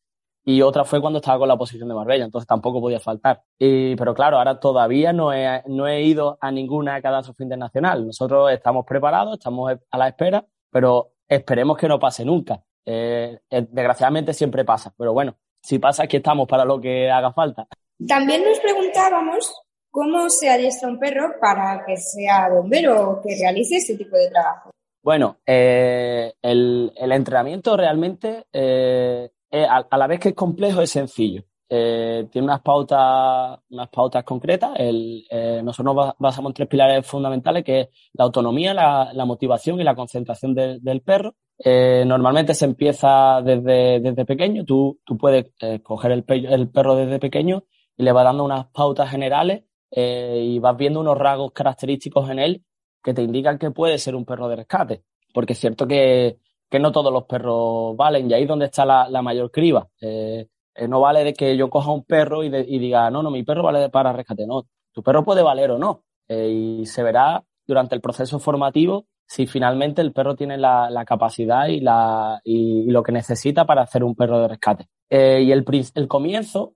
y 0.43 0.61
otra 0.61 0.83
fue 0.83 0.99
cuando 1.01 1.19
estaba 1.19 1.39
con 1.39 1.47
la 1.47 1.53
oposición 1.53 1.87
de 1.87 1.95
Marbella, 1.95 2.25
entonces 2.25 2.47
tampoco 2.47 2.81
podía 2.81 2.99
faltar. 2.99 3.43
Y, 3.59 3.95
pero 3.95 4.13
claro, 4.13 4.37
ahora 4.37 4.59
todavía 4.59 5.13
no 5.13 5.33
he, 5.33 5.63
no 5.67 5.87
he 5.87 6.01
ido 6.01 6.37
a 6.41 6.51
ninguna 6.51 7.01
catástrofe 7.01 7.43
internacional. 7.43 8.05
Nosotros 8.05 8.51
estamos 8.51 8.85
preparados, 8.85 9.37
estamos 9.37 9.71
a 9.89 9.97
la 9.97 10.07
espera, 10.07 10.45
pero 10.71 11.13
esperemos 11.27 11.77
que 11.77 11.87
no 11.87 11.99
pase 11.99 12.25
nunca. 12.25 12.63
Eh, 12.85 13.39
eh, 13.49 13.67
desgraciadamente 13.69 14.33
siempre 14.33 14.65
pasa, 14.65 14.91
pero 14.97 15.13
bueno, 15.13 15.35
si 15.61 15.77
pasa 15.77 16.03
aquí 16.03 16.17
estamos 16.17 16.47
para 16.47 16.65
lo 16.65 16.81
que 16.81 17.11
haga 17.11 17.31
falta. 17.31 17.67
También 18.07 18.43
nos 18.43 18.59
preguntábamos 18.59 19.53
cómo 19.91 20.29
se 20.29 20.49
adiestra 20.49 20.89
un 20.89 20.97
perro 20.97 21.35
para 21.39 21.83
que 21.85 21.97
sea 21.97 22.49
bombero 22.49 23.11
o 23.11 23.21
que 23.21 23.35
realice 23.39 23.75
este 23.75 23.95
tipo 23.95 24.17
de 24.17 24.29
trabajo. 24.29 24.71
Bueno, 25.03 25.37
eh, 25.45 26.33
el, 26.41 26.93
el, 26.95 27.11
entrenamiento 27.11 27.75
realmente 27.75 28.45
eh, 28.53 29.31
a, 29.51 29.97
la 29.97 30.07
vez 30.07 30.19
que 30.19 30.29
es 30.29 30.35
complejo, 30.35 30.81
es 30.81 30.89
sencillo. 30.91 31.43
Eh, 31.73 32.27
tiene 32.29 32.47
unas 32.47 32.61
pautas, 32.61 33.57
unas 33.69 33.87
pautas 33.87 34.25
concretas. 34.25 34.71
Eh, 34.77 35.61
nosotros 35.63 35.95
nos 35.95 36.13
basamos 36.19 36.49
en 36.49 36.53
tres 36.53 36.67
pilares 36.67 37.07
fundamentales, 37.07 37.63
que 37.63 37.79
es 37.79 37.87
la 38.11 38.25
autonomía, 38.25 38.73
la, 38.73 39.25
motivación 39.25 39.79
y 39.79 39.85
la 39.85 39.95
concentración 39.95 40.53
del 40.53 41.01
perro. 41.01 41.35
Eh, 41.57 42.03
normalmente 42.05 42.53
se 42.55 42.65
empieza 42.65 43.41
desde, 43.41 44.01
desde 44.01 44.25
pequeño. 44.25 44.65
Tú, 44.65 44.99
tú 45.05 45.17
puedes 45.17 45.53
eh, 45.61 45.79
coger 45.81 46.11
el, 46.11 46.25
el, 46.27 46.69
perro 46.69 46.97
desde 46.97 47.19
pequeño 47.19 47.63
y 47.95 48.03
le 48.03 48.11
vas 48.11 48.25
dando 48.25 48.43
unas 48.43 48.67
pautas 48.67 49.09
generales 49.09 49.63
y 49.93 50.59
vas 50.59 50.77
viendo 50.77 51.01
unos 51.01 51.17
rasgos 51.17 51.51
característicos 51.51 52.29
en 52.29 52.39
él 52.39 52.63
que 53.03 53.13
te 53.13 53.21
indican 53.21 53.57
que 53.57 53.71
puede 53.71 53.97
ser 53.97 54.15
un 54.15 54.25
perro 54.25 54.49
de 54.49 54.57
rescate. 54.57 55.03
Porque 55.33 55.53
es 55.53 55.59
cierto 55.59 55.87
que 55.87 56.37
que 56.71 56.79
no 56.79 56.93
todos 56.93 57.11
los 57.11 57.25
perros 57.25 57.97
valen 57.97 58.31
y 58.31 58.33
ahí 58.33 58.43
es 58.43 58.47
donde 58.47 58.65
está 58.65 58.85
la, 58.85 59.21
mayor 59.21 59.51
criba. 59.51 59.89
Eh, 59.99 60.47
eh, 60.73 60.87
no 60.87 61.01
vale 61.01 61.25
de 61.25 61.33
que 61.33 61.57
yo 61.57 61.69
coja 61.69 61.91
un 61.91 62.05
perro 62.05 62.45
y, 62.45 62.49
diga, 62.49 63.11
no, 63.11 63.21
no, 63.21 63.29
mi 63.29 63.43
perro 63.43 63.61
vale 63.61 63.89
para 63.89 64.13
rescate. 64.13 64.47
No, 64.47 64.67
tu 64.93 65.03
perro 65.03 65.25
puede 65.25 65.43
valer 65.43 65.71
o 65.71 65.77
no. 65.77 66.05
Eh, 66.29 66.47
y 66.47 66.85
se 66.85 67.03
verá 67.03 67.43
durante 67.67 67.93
el 67.93 67.99
proceso 67.99 68.39
formativo 68.39 69.05
si 69.27 69.47
finalmente 69.47 70.01
el 70.01 70.13
perro 70.13 70.35
tiene 70.35 70.57
la, 70.57 71.03
capacidad 71.05 71.67
y, 71.67 71.81
la, 71.81 72.39
y, 72.45 72.89
lo 72.89 73.03
que 73.03 73.11
necesita 73.11 73.65
para 73.65 73.81
hacer 73.81 74.05
un 74.05 74.15
perro 74.15 74.39
de 74.39 74.47
rescate. 74.47 74.87
y 75.09 75.51
el, 75.51 75.65
el 75.95 76.07
comienzo, 76.07 76.75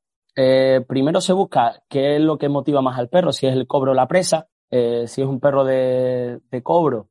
primero 0.87 1.21
se 1.21 1.33
busca 1.33 1.83
qué 1.89 2.17
es 2.17 2.21
lo 2.21 2.37
que 2.37 2.49
motiva 2.49 2.81
más 2.81 2.99
al 2.99 3.09
perro, 3.09 3.31
si 3.31 3.47
es 3.47 3.53
el 3.53 3.67
cobro 3.67 3.91
o 3.91 3.95
la 3.95 4.07
presa. 4.07 4.47
si 4.69 5.21
es 5.21 5.27
un 5.27 5.41
perro 5.41 5.65
de, 5.65 6.39
de 6.49 6.63
cobro, 6.63 7.09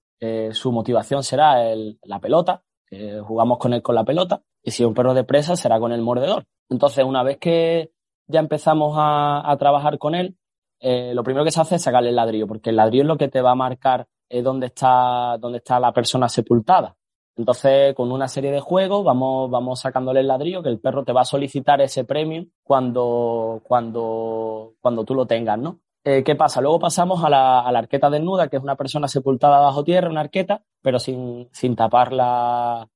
su 0.53 0.73
motivación 0.73 1.23
será 1.23 1.63
la 2.05 2.21
pelota, 2.21 2.64
jugamos 3.27 3.59
con 3.59 3.73
él 3.75 3.83
con 3.83 3.95
la 3.95 4.05
pelota 4.05 4.43
y 4.63 4.71
si 4.71 4.83
es 4.83 4.87
un 4.87 4.95
perro 4.95 5.15
de 5.15 5.25
presa 5.25 5.57
será 5.57 5.79
con 5.79 5.93
el 5.93 6.01
mordedor. 6.01 6.45
Entonces, 6.71 7.05
una 7.05 7.23
vez 7.23 7.39
que 7.39 7.93
ya 8.27 8.41
empezamos 8.41 8.95
a, 8.97 9.55
trabajar 9.59 9.99
con 9.99 10.15
él, 10.15 10.37
eh, 10.81 11.13
lo 11.15 11.23
primero 11.23 11.45
que 11.45 11.51
se 11.51 11.61
hace 11.61 11.77
es 11.77 11.83
sacarle 11.83 12.11
el 12.11 12.17
ladrillo, 12.17 12.47
porque 12.47 12.71
el 12.71 12.77
ladrillo 12.77 13.03
es 13.03 13.09
lo 13.09 13.17
que 13.19 13.29
te 13.29 13.43
va 13.43 13.53
a 13.53 13.57
marcar 13.57 14.07
eh, 14.29 14.43
dónde, 14.43 14.67
está, 14.67 15.37
dónde 15.39 15.59
está 15.59 15.79
la 15.79 15.93
persona 15.93 16.29
sepultada. 16.29 16.97
Entonces, 17.37 17.95
con 17.95 18.13
una 18.13 18.29
serie 18.29 18.53
de 18.53 18.61
juegos, 18.61 19.05
vamos, 19.05 19.51
vamos 19.51 19.81
sacándole 19.81 20.21
el 20.21 20.29
ladrillo, 20.29 20.63
que 20.63 20.69
el 20.69 20.81
perro 20.81 21.05
te 21.05 21.13
va 21.13 21.23
a 21.23 21.27
solicitar 21.27 21.81
ese 21.81 22.05
premio 22.05 22.47
cuando, 22.63 23.61
cuando, 23.65 24.75
cuando 24.81 25.05
tú 25.05 25.15
lo 25.15 25.27
tengas, 25.27 25.59
¿no? 25.59 25.81
Eh, 26.05 26.23
¿Qué 26.23 26.35
pasa? 26.35 26.61
Luego 26.61 26.79
pasamos 26.79 27.25
a 27.25 27.31
la, 27.31 27.61
a 27.61 27.73
la, 27.73 27.79
arqueta 27.79 28.11
desnuda, 28.11 28.49
que 28.49 28.57
es 28.57 28.63
una 28.63 28.77
persona 28.77 29.09
sepultada 29.09 29.59
bajo 29.61 29.85
tierra, 29.85 30.11
una 30.11 30.21
arqueta, 30.21 30.63
pero 30.83 30.99
sin, 30.99 31.49
tapar 31.77 32.13
la, 32.13 32.89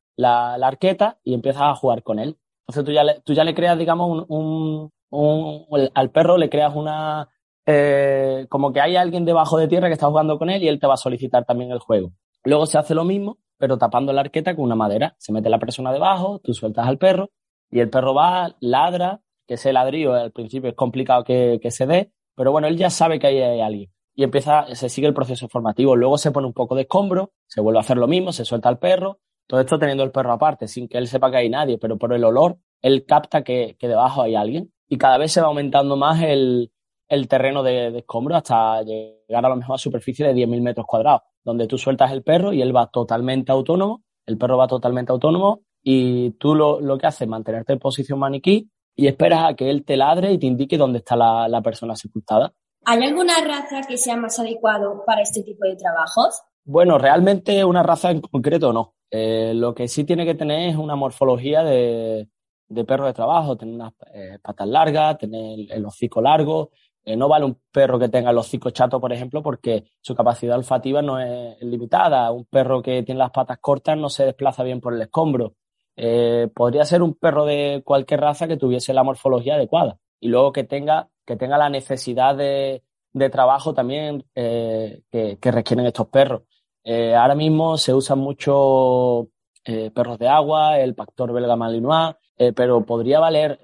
arqueta 0.62 1.18
y 1.24 1.32
empiezas 1.32 1.62
a 1.62 1.74
jugar 1.74 2.02
con 2.02 2.18
él. 2.18 2.36
Entonces 2.66 2.84
tú 3.24 3.32
ya 3.32 3.44
le, 3.44 3.54
creas, 3.54 3.78
digamos, 3.78 4.26
un 4.28 4.92
al 5.10 6.10
perro 6.10 6.36
le 6.36 6.50
creas 6.50 6.74
una, 6.74 7.28
eh, 7.66 8.46
como 8.48 8.72
que 8.72 8.80
hay 8.80 8.96
alguien 8.96 9.24
debajo 9.24 9.58
de 9.58 9.68
tierra 9.68 9.88
que 9.88 9.94
está 9.94 10.06
jugando 10.06 10.38
con 10.38 10.50
él 10.50 10.62
y 10.62 10.68
él 10.68 10.78
te 10.78 10.86
va 10.86 10.94
a 10.94 10.98
solicitar 10.98 11.44
también 11.44 11.70
el 11.70 11.78
juego. 11.78 12.12
Luego 12.44 12.66
se 12.66 12.78
hace 12.78 12.94
lo 12.94 13.04
mismo, 13.04 13.38
pero 13.58 13.78
tapando 13.78 14.12
la 14.12 14.20
arqueta 14.22 14.54
con 14.54 14.64
una 14.64 14.74
madera. 14.74 15.14
Se 15.18 15.32
mete 15.32 15.50
la 15.50 15.58
persona 15.58 15.92
debajo, 15.92 16.40
tú 16.40 16.54
sueltas 16.54 16.86
al 16.86 16.98
perro 16.98 17.30
y 17.70 17.80
el 17.80 17.90
perro 17.90 18.14
va, 18.14 18.56
ladra, 18.60 19.20
que 19.46 19.54
ese 19.54 19.72
ladrillo 19.72 20.14
al 20.14 20.32
principio 20.32 20.70
es 20.70 20.76
complicado 20.76 21.24
que, 21.24 21.58
que 21.62 21.70
se 21.70 21.86
dé, 21.86 22.12
pero 22.38 22.52
bueno, 22.52 22.68
él 22.68 22.76
ya 22.76 22.88
sabe 22.88 23.18
que 23.18 23.26
ahí 23.26 23.38
hay 23.38 23.60
alguien. 23.60 23.90
Y 24.14 24.22
empieza, 24.22 24.72
se 24.76 24.88
sigue 24.88 25.08
el 25.08 25.14
proceso 25.14 25.48
formativo. 25.48 25.96
Luego 25.96 26.18
se 26.18 26.30
pone 26.30 26.46
un 26.46 26.52
poco 26.52 26.76
de 26.76 26.82
escombro, 26.82 27.32
se 27.48 27.60
vuelve 27.60 27.78
a 27.78 27.80
hacer 27.80 27.96
lo 27.96 28.06
mismo, 28.06 28.32
se 28.32 28.44
suelta 28.44 28.68
al 28.68 28.78
perro, 28.78 29.18
todo 29.48 29.60
esto 29.60 29.76
teniendo 29.76 30.04
el 30.04 30.12
perro 30.12 30.32
aparte, 30.32 30.68
sin 30.68 30.86
que 30.86 30.98
él 30.98 31.08
sepa 31.08 31.32
que 31.32 31.38
hay 31.38 31.48
nadie, 31.50 31.78
pero 31.78 31.98
por 31.98 32.12
el 32.12 32.22
olor, 32.22 32.58
él 32.80 33.04
capta 33.06 33.42
que, 33.42 33.76
que 33.76 33.88
debajo 33.88 34.22
hay 34.22 34.36
alguien. 34.36 34.72
Y 34.88 34.98
cada 34.98 35.18
vez 35.18 35.32
se 35.32 35.40
va 35.40 35.48
aumentando 35.48 35.96
más 35.96 36.22
el, 36.22 36.70
el 37.08 37.26
terreno 37.26 37.64
de, 37.64 37.98
escombro 37.98 38.36
hasta 38.36 38.82
llegar 38.82 39.44
a 39.44 39.48
lo 39.48 39.56
mejor 39.56 39.74
a 39.74 39.78
superficie 39.78 40.24
de 40.24 40.34
10.000 40.34 40.62
metros 40.62 40.86
cuadrados, 40.86 41.22
donde 41.42 41.66
tú 41.66 41.76
sueltas 41.76 42.12
el 42.12 42.22
perro 42.22 42.52
y 42.52 42.62
él 42.62 42.74
va 42.74 42.86
totalmente 42.86 43.50
autónomo, 43.50 44.04
el 44.26 44.38
perro 44.38 44.58
va 44.58 44.68
totalmente 44.68 45.10
autónomo 45.10 45.62
y 45.82 46.30
tú 46.32 46.54
lo, 46.54 46.80
lo 46.80 46.98
que 46.98 47.08
haces 47.08 47.22
es 47.22 47.28
mantenerte 47.28 47.72
en 47.72 47.78
posición 47.80 48.20
maniquí 48.20 48.70
y 48.98 49.06
esperas 49.06 49.44
a 49.44 49.54
que 49.54 49.70
él 49.70 49.84
te 49.84 49.96
ladre 49.96 50.32
y 50.32 50.38
te 50.38 50.46
indique 50.46 50.76
dónde 50.76 50.98
está 50.98 51.14
la, 51.14 51.46
la 51.48 51.62
persona 51.62 51.94
sepultada. 51.94 52.52
¿Hay 52.84 53.00
alguna 53.04 53.34
raza 53.44 53.82
que 53.88 53.96
sea 53.96 54.16
más 54.16 54.40
adecuado 54.40 55.04
para 55.06 55.22
este 55.22 55.44
tipo 55.44 55.64
de 55.66 55.76
trabajos? 55.76 56.42
Bueno, 56.64 56.98
realmente 56.98 57.64
una 57.64 57.84
raza 57.84 58.10
en 58.10 58.20
concreto 58.20 58.72
no. 58.72 58.96
Eh, 59.08 59.52
lo 59.54 59.72
que 59.72 59.86
sí 59.86 60.02
tiene 60.02 60.26
que 60.26 60.34
tener 60.34 60.70
es 60.70 60.76
una 60.76 60.96
morfología 60.96 61.62
de, 61.62 62.28
de 62.68 62.84
perro 62.84 63.06
de 63.06 63.12
trabajo, 63.12 63.56
tener 63.56 63.76
unas 63.76 63.92
eh, 64.12 64.38
patas 64.42 64.66
largas, 64.66 65.16
tener 65.16 65.60
el, 65.60 65.70
el 65.70 65.86
hocico 65.86 66.20
largo. 66.20 66.70
Eh, 67.04 67.16
no 67.16 67.28
vale 67.28 67.44
un 67.44 67.60
perro 67.70 68.00
que 68.00 68.08
tenga 68.08 68.32
el 68.32 68.38
hocico 68.38 68.70
chato, 68.70 69.00
por 69.00 69.12
ejemplo, 69.12 69.44
porque 69.44 69.84
su 70.00 70.12
capacidad 70.16 70.58
olfativa 70.58 71.02
no 71.02 71.20
es 71.20 71.56
limitada. 71.62 72.32
Un 72.32 72.46
perro 72.46 72.82
que 72.82 73.04
tiene 73.04 73.20
las 73.20 73.30
patas 73.30 73.58
cortas 73.60 73.96
no 73.96 74.08
se 74.08 74.24
desplaza 74.24 74.64
bien 74.64 74.80
por 74.80 74.92
el 74.92 75.02
escombro. 75.02 75.54
Eh, 76.00 76.48
podría 76.54 76.84
ser 76.84 77.02
un 77.02 77.14
perro 77.14 77.44
de 77.44 77.82
cualquier 77.84 78.20
raza 78.20 78.46
que 78.46 78.56
tuviese 78.56 78.94
la 78.94 79.02
morfología 79.02 79.56
adecuada 79.56 79.98
y 80.20 80.28
luego 80.28 80.52
que 80.52 80.62
tenga, 80.62 81.08
que 81.26 81.34
tenga 81.34 81.58
la 81.58 81.68
necesidad 81.70 82.36
de, 82.36 82.84
de 83.12 83.30
trabajo 83.30 83.74
también 83.74 84.24
eh, 84.34 85.02
que, 85.10 85.50
requieren 85.50 85.86
estos 85.86 86.06
perros. 86.06 86.42
Eh, 86.84 87.14
ahora 87.14 87.34
mismo 87.34 87.76
se 87.76 87.92
usan 87.92 88.20
mucho 88.20 89.28
eh, 89.64 89.90
perros 89.90 90.18
de 90.18 90.28
agua, 90.28 90.78
el 90.78 90.94
pastor 90.94 91.32
belga 91.32 91.56
malinois, 91.56 92.14
pero 92.54 92.86
podría 92.86 93.18
valer 93.18 93.58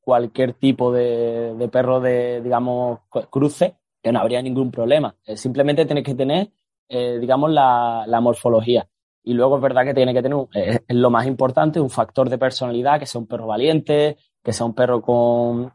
cualquier 0.00 0.54
tipo 0.54 0.90
de, 0.90 1.54
de, 1.54 1.68
perro 1.68 2.00
de, 2.00 2.42
digamos, 2.42 2.98
cruce, 3.30 3.76
que 4.02 4.10
no 4.10 4.18
habría 4.18 4.42
ningún 4.42 4.72
problema. 4.72 5.14
simplemente 5.36 5.86
tienes 5.86 6.02
que 6.02 6.16
tener, 6.16 6.50
digamos, 6.88 7.52
la, 7.52 8.02
la 8.08 8.20
morfología. 8.20 8.88
Y 9.26 9.34
luego 9.34 9.56
es 9.56 9.62
verdad 9.62 9.84
que 9.84 9.92
tiene 9.92 10.14
que 10.14 10.22
tener, 10.22 10.36
un, 10.36 10.48
es, 10.54 10.82
es, 10.86 10.96
lo 10.96 11.10
más 11.10 11.26
importante, 11.26 11.80
un 11.80 11.90
factor 11.90 12.30
de 12.30 12.38
personalidad, 12.38 13.00
que 13.00 13.06
sea 13.06 13.20
un 13.20 13.26
perro 13.26 13.48
valiente, 13.48 14.18
que 14.40 14.52
sea 14.52 14.64
un 14.64 14.72
perro 14.72 15.02
con, 15.02 15.72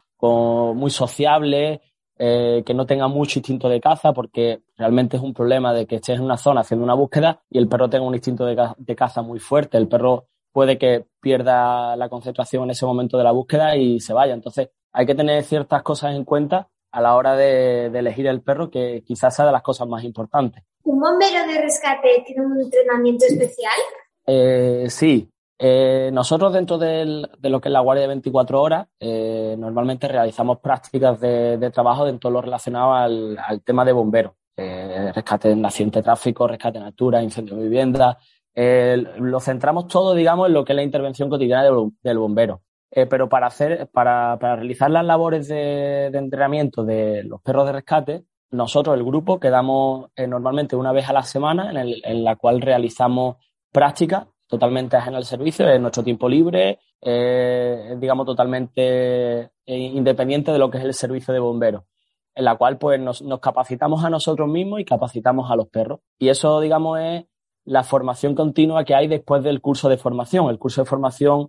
muy 0.74 0.90
sociable, 0.90 1.82
eh, 2.16 2.62
que 2.64 2.72
no 2.72 2.86
tenga 2.86 3.08
mucho 3.08 3.40
instinto 3.40 3.68
de 3.68 3.78
caza, 3.78 4.14
porque 4.14 4.62
realmente 4.74 5.18
es 5.18 5.22
un 5.22 5.34
problema 5.34 5.74
de 5.74 5.86
que 5.86 5.96
estés 5.96 6.16
en 6.16 6.24
una 6.24 6.38
zona 6.38 6.62
haciendo 6.62 6.82
una 6.82 6.94
búsqueda 6.94 7.42
y 7.50 7.58
el 7.58 7.68
perro 7.68 7.90
tenga 7.90 8.06
un 8.06 8.14
instinto 8.14 8.46
de, 8.46 8.56
caza, 8.56 8.74
de 8.78 8.96
caza 8.96 9.20
muy 9.20 9.38
fuerte. 9.38 9.76
El 9.76 9.86
perro 9.86 10.28
puede 10.50 10.78
que 10.78 11.04
pierda 11.20 11.94
la 11.96 12.08
concentración 12.08 12.64
en 12.64 12.70
ese 12.70 12.86
momento 12.86 13.18
de 13.18 13.24
la 13.24 13.32
búsqueda 13.32 13.76
y 13.76 14.00
se 14.00 14.14
vaya. 14.14 14.32
Entonces 14.32 14.70
hay 14.92 15.04
que 15.04 15.14
tener 15.14 15.44
ciertas 15.44 15.82
cosas 15.82 16.14
en 16.14 16.24
cuenta 16.24 16.70
a 16.90 17.02
la 17.02 17.16
hora 17.16 17.36
de, 17.36 17.90
de, 17.90 17.98
elegir 17.98 18.26
el 18.26 18.40
perro, 18.40 18.70
que 18.70 19.02
quizás 19.06 19.36
sea 19.36 19.44
de 19.44 19.52
las 19.52 19.62
cosas 19.62 19.86
más 19.86 20.04
importantes. 20.04 20.64
¿Un 20.84 21.00
bombero 21.00 21.46
de 21.46 21.60
rescate 21.60 22.24
tiene 22.26 22.46
un 22.46 22.60
entrenamiento 22.60 23.24
especial? 23.26 23.78
Eh, 24.26 24.86
sí. 24.88 25.28
Eh, 25.58 26.10
nosotros 26.12 26.52
dentro 26.52 26.76
del, 26.76 27.30
de 27.38 27.48
lo 27.48 27.60
que 27.60 27.68
es 27.68 27.72
la 27.72 27.80
guardia 27.80 28.02
de 28.02 28.08
24 28.08 28.60
horas, 28.60 28.88
eh, 28.98 29.54
normalmente 29.56 30.08
realizamos 30.08 30.58
prácticas 30.58 31.20
de, 31.20 31.56
de, 31.56 31.70
trabajo 31.70 32.04
dentro 32.04 32.30
de 32.30 32.34
lo 32.34 32.42
relacionado 32.42 32.94
al, 32.94 33.38
al 33.38 33.62
tema 33.62 33.84
de 33.84 33.92
bomberos. 33.92 34.32
Eh, 34.56 35.12
rescate 35.14 35.50
en 35.50 35.64
accidente 35.64 36.00
de 36.00 36.02
tráfico, 36.02 36.48
rescate 36.48 36.78
en 36.78 36.84
altura, 36.84 37.22
incendio 37.22 37.56
de 37.56 37.62
vivienda. 37.62 38.18
lo 38.54 39.40
centramos 39.40 39.86
todo, 39.86 40.14
digamos, 40.14 40.48
en 40.48 40.54
lo 40.54 40.64
que 40.64 40.72
es 40.72 40.76
la 40.76 40.82
intervención 40.82 41.30
cotidiana 41.30 41.62
del, 41.64 41.92
del 42.02 42.18
bombero. 42.18 42.62
Eh, 42.94 43.06
pero 43.06 43.28
para 43.28 43.46
hacer, 43.46 43.88
para, 43.90 44.38
para 44.38 44.56
realizar 44.56 44.90
las 44.90 45.04
labores 45.04 45.48
de, 45.48 46.10
de, 46.12 46.18
entrenamiento 46.18 46.84
de 46.84 47.24
los 47.24 47.40
perros 47.40 47.64
de 47.64 47.72
rescate, 47.72 48.24
nosotros, 48.52 48.96
el 48.96 49.04
grupo, 49.04 49.40
quedamos 49.40 50.10
eh, 50.14 50.26
normalmente 50.26 50.76
una 50.76 50.92
vez 50.92 51.08
a 51.08 51.12
la 51.14 51.22
semana 51.22 51.70
en, 51.70 51.76
el, 52.04 52.22
la 52.22 52.36
cual 52.36 52.60
realizamos 52.60 53.36
prácticas 53.72 54.26
totalmente 54.46 54.96
ajena 54.96 55.16
al 55.16 55.24
servicio, 55.24 55.66
en 55.66 55.80
nuestro 55.80 56.04
tiempo 56.04 56.28
libre, 56.28 56.78
eh, 57.00 57.96
digamos, 57.98 58.26
totalmente 58.26 59.40
eh, 59.40 59.50
independiente 59.66 60.52
de 60.52 60.58
lo 60.58 60.70
que 60.70 60.76
es 60.76 60.84
el 60.84 60.92
servicio 60.92 61.32
de 61.32 61.40
bomberos, 61.40 61.84
en 62.34 62.44
la 62.44 62.56
cual 62.56 62.76
pues 62.76 63.00
nos, 63.00 63.24
capacitamos 63.40 64.04
a 64.04 64.10
nosotros 64.10 64.46
mismos 64.46 64.80
y 64.80 64.84
capacitamos 64.84 65.50
a 65.50 65.56
los 65.56 65.68
perros. 65.68 66.00
Y 66.18 66.28
eso, 66.28 66.60
digamos, 66.60 67.00
es 67.00 67.24
la 67.64 67.82
formación 67.82 68.34
continua 68.34 68.84
que 68.84 68.94
hay 68.94 69.08
después 69.08 69.42
del 69.42 69.62
curso 69.62 69.88
de 69.88 69.96
formación. 69.96 70.50
El 70.50 70.58
curso 70.58 70.82
de 70.82 70.86
formación 70.86 71.48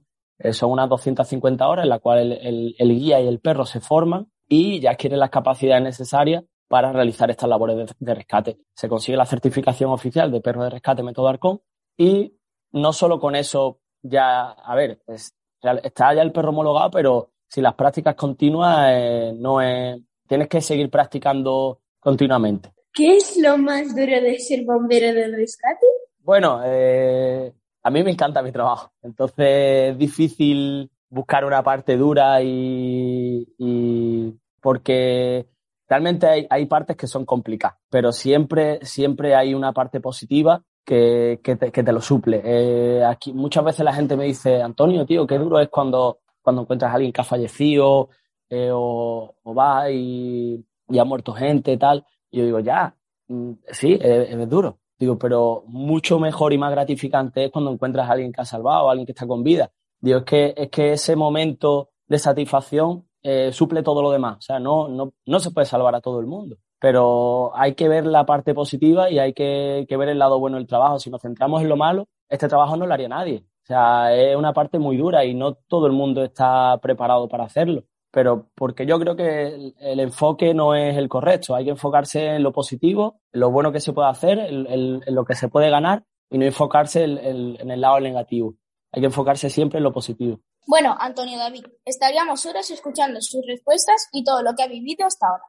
son 0.51 0.71
unas 0.71 0.87
250 0.87 1.67
horas 1.67 1.83
en 1.83 1.89
la 1.89 1.99
cual 1.99 2.19
el, 2.19 2.31
el, 2.31 2.75
el, 2.77 2.89
guía 2.97 3.19
y 3.19 3.27
el 3.27 3.41
perro 3.41 3.65
se 3.65 3.81
forman 3.81 4.31
y 4.47 4.79
ya 4.79 4.91
adquieren 4.91 5.19
las 5.19 5.29
capacidades 5.29 5.83
necesarias 5.83 6.45
para 6.73 6.91
realizar 6.91 7.29
estas 7.29 7.47
labores 7.47 7.77
de, 7.77 7.85
de 7.99 8.15
rescate. 8.15 8.57
Se 8.73 8.89
consigue 8.89 9.15
la 9.15 9.27
certificación 9.27 9.91
oficial 9.91 10.31
de 10.31 10.41
perro 10.41 10.63
de 10.63 10.71
rescate 10.71 11.03
método 11.03 11.27
Arcón 11.27 11.61
y 11.95 12.35
no 12.71 12.91
solo 12.93 13.19
con 13.19 13.35
eso 13.35 13.77
ya, 14.01 14.49
a 14.49 14.73
ver, 14.73 14.99
es, 15.05 15.35
está 15.83 16.15
ya 16.15 16.23
el 16.23 16.31
perro 16.31 16.49
homologado, 16.49 16.89
pero 16.89 17.29
si 17.47 17.61
las 17.61 17.75
prácticas 17.75 18.15
continuas, 18.15 18.87
eh, 18.89 19.33
no 19.37 19.61
es, 19.61 20.01
tienes 20.27 20.47
que 20.47 20.61
seguir 20.61 20.89
practicando 20.89 21.81
continuamente. 21.99 22.73
¿Qué 22.91 23.17
es 23.17 23.37
lo 23.37 23.55
más 23.59 23.95
duro 23.95 24.19
de 24.19 24.39
ser 24.39 24.65
bombero 24.65 25.13
de 25.13 25.27
rescate? 25.27 25.85
Bueno, 26.21 26.59
eh, 26.65 27.53
a 27.83 27.91
mí 27.91 28.01
me 28.01 28.09
encanta 28.09 28.41
mi 28.41 28.51
trabajo, 28.51 28.91
entonces 29.03 29.91
es 29.91 29.97
difícil 29.99 30.89
buscar 31.07 31.45
una 31.45 31.61
parte 31.61 31.97
dura 31.97 32.41
y, 32.41 33.47
y 33.59 34.33
porque 34.59 35.45
realmente 35.87 36.27
hay, 36.27 36.47
hay, 36.49 36.65
partes 36.65 36.97
que 36.97 37.07
son 37.07 37.25
complicadas, 37.25 37.77
pero 37.89 38.11
siempre, 38.11 38.79
siempre 38.83 39.35
hay 39.35 39.53
una 39.53 39.73
parte 39.73 39.99
positiva 39.99 40.63
que, 40.85 41.39
que, 41.43 41.55
te, 41.55 41.71
que 41.71 41.83
te, 41.83 41.91
lo 41.91 42.01
suple. 42.01 42.41
Eh, 42.43 43.03
aquí 43.05 43.33
muchas 43.33 43.63
veces 43.63 43.85
la 43.85 43.93
gente 43.93 44.17
me 44.17 44.25
dice, 44.25 44.61
Antonio, 44.61 45.05
tío, 45.05 45.25
qué 45.25 45.37
duro 45.37 45.59
es 45.59 45.69
cuando, 45.69 46.19
cuando 46.41 46.63
encuentras 46.63 46.91
a 46.91 46.95
alguien 46.95 47.11
que 47.11 47.21
ha 47.21 47.25
fallecido 47.25 48.09
eh, 48.49 48.69
o, 48.71 49.35
o, 49.41 49.55
va 49.55 49.89
y, 49.89 50.65
y, 50.89 50.99
ha 50.99 51.03
muerto 51.03 51.33
gente 51.33 51.77
tal. 51.77 52.05
Y 52.29 52.39
yo 52.39 52.45
digo, 52.45 52.59
ya, 52.59 52.95
mm, 53.27 53.51
sí, 53.71 53.97
es, 53.99 54.29
es, 54.29 54.49
duro. 54.49 54.79
Digo, 54.99 55.17
pero 55.17 55.63
mucho 55.67 56.19
mejor 56.19 56.53
y 56.53 56.57
más 56.57 56.71
gratificante 56.71 57.45
es 57.45 57.51
cuando 57.51 57.71
encuentras 57.71 58.07
a 58.07 58.13
alguien 58.13 58.31
que 58.31 58.41
ha 58.41 58.45
salvado, 58.45 58.87
a 58.87 58.91
alguien 58.91 59.05
que 59.05 59.11
está 59.13 59.27
con 59.27 59.43
vida. 59.43 59.71
Digo, 59.99 60.19
es 60.19 60.25
que, 60.25 60.53
es 60.55 60.69
que 60.69 60.93
ese 60.93 61.15
momento 61.15 61.89
de 62.07 62.19
satisfacción 62.19 63.05
eh, 63.23 63.51
suple 63.51 63.81
todo 63.83 64.01
lo 64.01 64.11
demás. 64.11 64.37
O 64.37 64.41
sea, 64.41 64.59
no, 64.59 64.87
no, 64.87 65.13
no 65.25 65.39
se 65.39 65.51
puede 65.51 65.65
salvar 65.65 65.95
a 65.95 66.01
todo 66.01 66.19
el 66.19 66.27
mundo 66.27 66.57
pero 66.83 67.55
hay 67.55 67.75
que 67.75 67.87
ver 67.87 68.05
la 68.05 68.25
parte 68.25 68.53
positiva 68.53 69.09
y 69.09 69.17
hay 69.17 69.31
que, 69.31 69.85
que, 69.87 69.95
ver 69.95 70.09
el 70.09 70.19
lado 70.19 70.37
bueno 70.37 70.57
del 70.57 70.67
trabajo. 70.67 70.99
Si 70.99 71.09
nos 71.09 71.21
centramos 71.21 71.61
en 71.61 71.69
lo 71.69 71.77
malo, 71.77 72.09
este 72.27 72.49
trabajo 72.49 72.75
no 72.75 72.85
lo 72.85 72.93
haría 72.93 73.07
nadie. 73.07 73.45
O 73.63 73.65
sea, 73.65 74.13
es 74.13 74.35
una 74.35 74.51
parte 74.51 74.79
muy 74.79 74.97
dura 74.97 75.23
y 75.23 75.33
no 75.33 75.53
todo 75.53 75.87
el 75.87 75.93
mundo 75.93 76.25
está 76.25 76.77
preparado 76.81 77.29
para 77.29 77.45
hacerlo. 77.45 77.85
Pero 78.11 78.49
porque 78.53 78.85
yo 78.85 78.99
creo 78.99 79.15
que 79.15 79.73
el, 79.79 79.99
enfoque 80.01 80.53
no 80.53 80.75
es 80.75 80.97
el 80.97 81.07
correcto. 81.07 81.55
Hay 81.55 81.63
que 81.63 81.71
enfocarse 81.71 82.35
en 82.35 82.43
lo 82.43 82.51
positivo, 82.51 83.21
en 83.31 83.39
lo 83.39 83.49
bueno 83.49 83.71
que 83.71 83.79
se 83.79 83.93
puede 83.93 84.09
hacer, 84.09 84.39
en, 84.39 85.01
lo 85.07 85.23
que 85.23 85.35
se 85.35 85.47
puede 85.47 85.69
ganar 85.69 86.03
y 86.29 86.37
no 86.37 86.43
enfocarse 86.43 87.05
en, 87.05 87.17
en 87.61 87.71
el 87.71 87.79
lado 87.79 88.01
negativo. 88.01 88.55
Hay 88.91 88.99
que 88.99 89.07
enfocarse 89.07 89.49
siempre 89.49 89.77
en 89.77 89.85
lo 89.85 89.93
positivo. 89.93 90.41
Bueno, 90.65 90.95
Antonio 90.99 91.37
David, 91.37 91.65
estaríamos 91.85 92.45
horas 92.45 92.69
escuchando 92.71 93.21
sus 93.21 93.45
respuestas 93.45 94.07
y 94.11 94.23
todo 94.23 94.41
lo 94.41 94.55
que 94.55 94.63
ha 94.63 94.67
vivido 94.67 95.05
hasta 95.05 95.27
ahora 95.27 95.43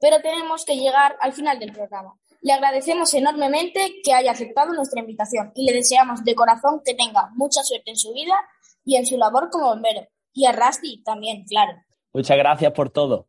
pero 0.00 0.20
tenemos 0.20 0.64
que 0.64 0.76
llegar 0.76 1.16
al 1.20 1.32
final 1.32 1.58
del 1.58 1.72
programa. 1.72 2.14
Le 2.42 2.52
agradecemos 2.52 3.12
enormemente 3.14 4.00
que 4.02 4.12
haya 4.12 4.32
aceptado 4.32 4.72
nuestra 4.72 5.00
invitación 5.00 5.52
y 5.54 5.66
le 5.66 5.76
deseamos 5.76 6.24
de 6.24 6.34
corazón 6.34 6.80
que 6.84 6.94
tenga 6.94 7.30
mucha 7.34 7.62
suerte 7.62 7.90
en 7.90 7.96
su 7.96 8.12
vida 8.12 8.34
y 8.84 8.96
en 8.96 9.06
su 9.06 9.16
labor 9.18 9.48
como 9.50 9.66
bombero. 9.66 10.06
Y 10.32 10.46
a 10.46 10.52
Rusty 10.52 11.02
también, 11.02 11.44
claro. 11.44 11.72
Muchas 12.12 12.38
gracias 12.38 12.72
por 12.72 12.90
todo. 12.90 13.28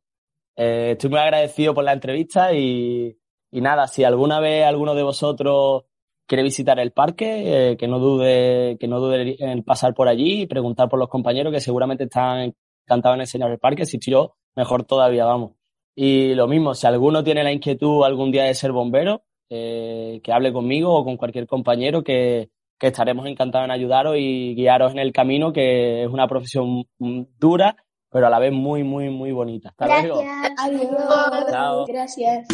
Eh, 0.55 0.91
estoy 0.91 1.09
muy 1.09 1.19
agradecido 1.19 1.73
por 1.73 1.83
la 1.83 1.93
entrevista 1.93 2.53
y, 2.53 3.17
y, 3.51 3.61
nada, 3.61 3.87
si 3.87 4.03
alguna 4.03 4.39
vez 4.39 4.65
alguno 4.65 4.95
de 4.95 5.03
vosotros 5.03 5.83
quiere 6.31 6.43
visitar 6.43 6.79
el 6.79 6.93
parque, 6.93 7.71
eh, 7.71 7.75
que 7.75 7.89
no 7.89 7.99
dude, 7.99 8.77
que 8.79 8.87
no 8.87 9.01
dude 9.01 9.35
en 9.37 9.63
pasar 9.63 9.93
por 9.93 10.07
allí 10.07 10.43
y 10.43 10.47
preguntar 10.47 10.87
por 10.87 10.97
los 10.97 11.09
compañeros 11.09 11.51
que 11.51 11.59
seguramente 11.59 12.05
están 12.05 12.53
encantados 12.85 13.15
en 13.15 13.21
enseñar 13.23 13.51
el 13.51 13.59
parque. 13.59 13.85
Si 13.85 13.99
yo, 13.99 14.37
mejor 14.55 14.85
todavía, 14.85 15.25
vamos. 15.25 15.51
Y 15.93 16.33
lo 16.33 16.47
mismo, 16.47 16.73
si 16.73 16.87
alguno 16.87 17.21
tiene 17.21 17.43
la 17.43 17.51
inquietud 17.51 18.05
algún 18.05 18.31
día 18.31 18.45
de 18.45 18.53
ser 18.53 18.71
bombero, 18.71 19.23
eh, 19.49 20.21
que 20.23 20.31
hable 20.31 20.53
conmigo 20.53 20.95
o 20.95 21.03
con 21.03 21.17
cualquier 21.17 21.47
compañero 21.47 22.01
que, 22.01 22.49
que, 22.79 22.87
estaremos 22.87 23.25
encantados 23.25 23.65
en 23.65 23.71
ayudaros 23.71 24.15
y 24.17 24.55
guiaros 24.55 24.93
en 24.93 24.99
el 24.99 25.11
camino, 25.11 25.51
que 25.51 26.03
es 26.03 26.09
una 26.09 26.29
profesión 26.29 26.85
dura, 26.97 27.75
pero 28.09 28.27
a 28.27 28.29
la 28.29 28.39
vez 28.39 28.53
muy, 28.53 28.85
muy, 28.85 29.09
muy 29.09 29.33
bonita. 29.33 29.71
Hasta 29.71 29.85
Gracias. 29.85 30.07
luego. 30.07 30.29
Adiós. 30.57 31.51
Chao. 31.51 31.85
Gracias. 31.87 32.47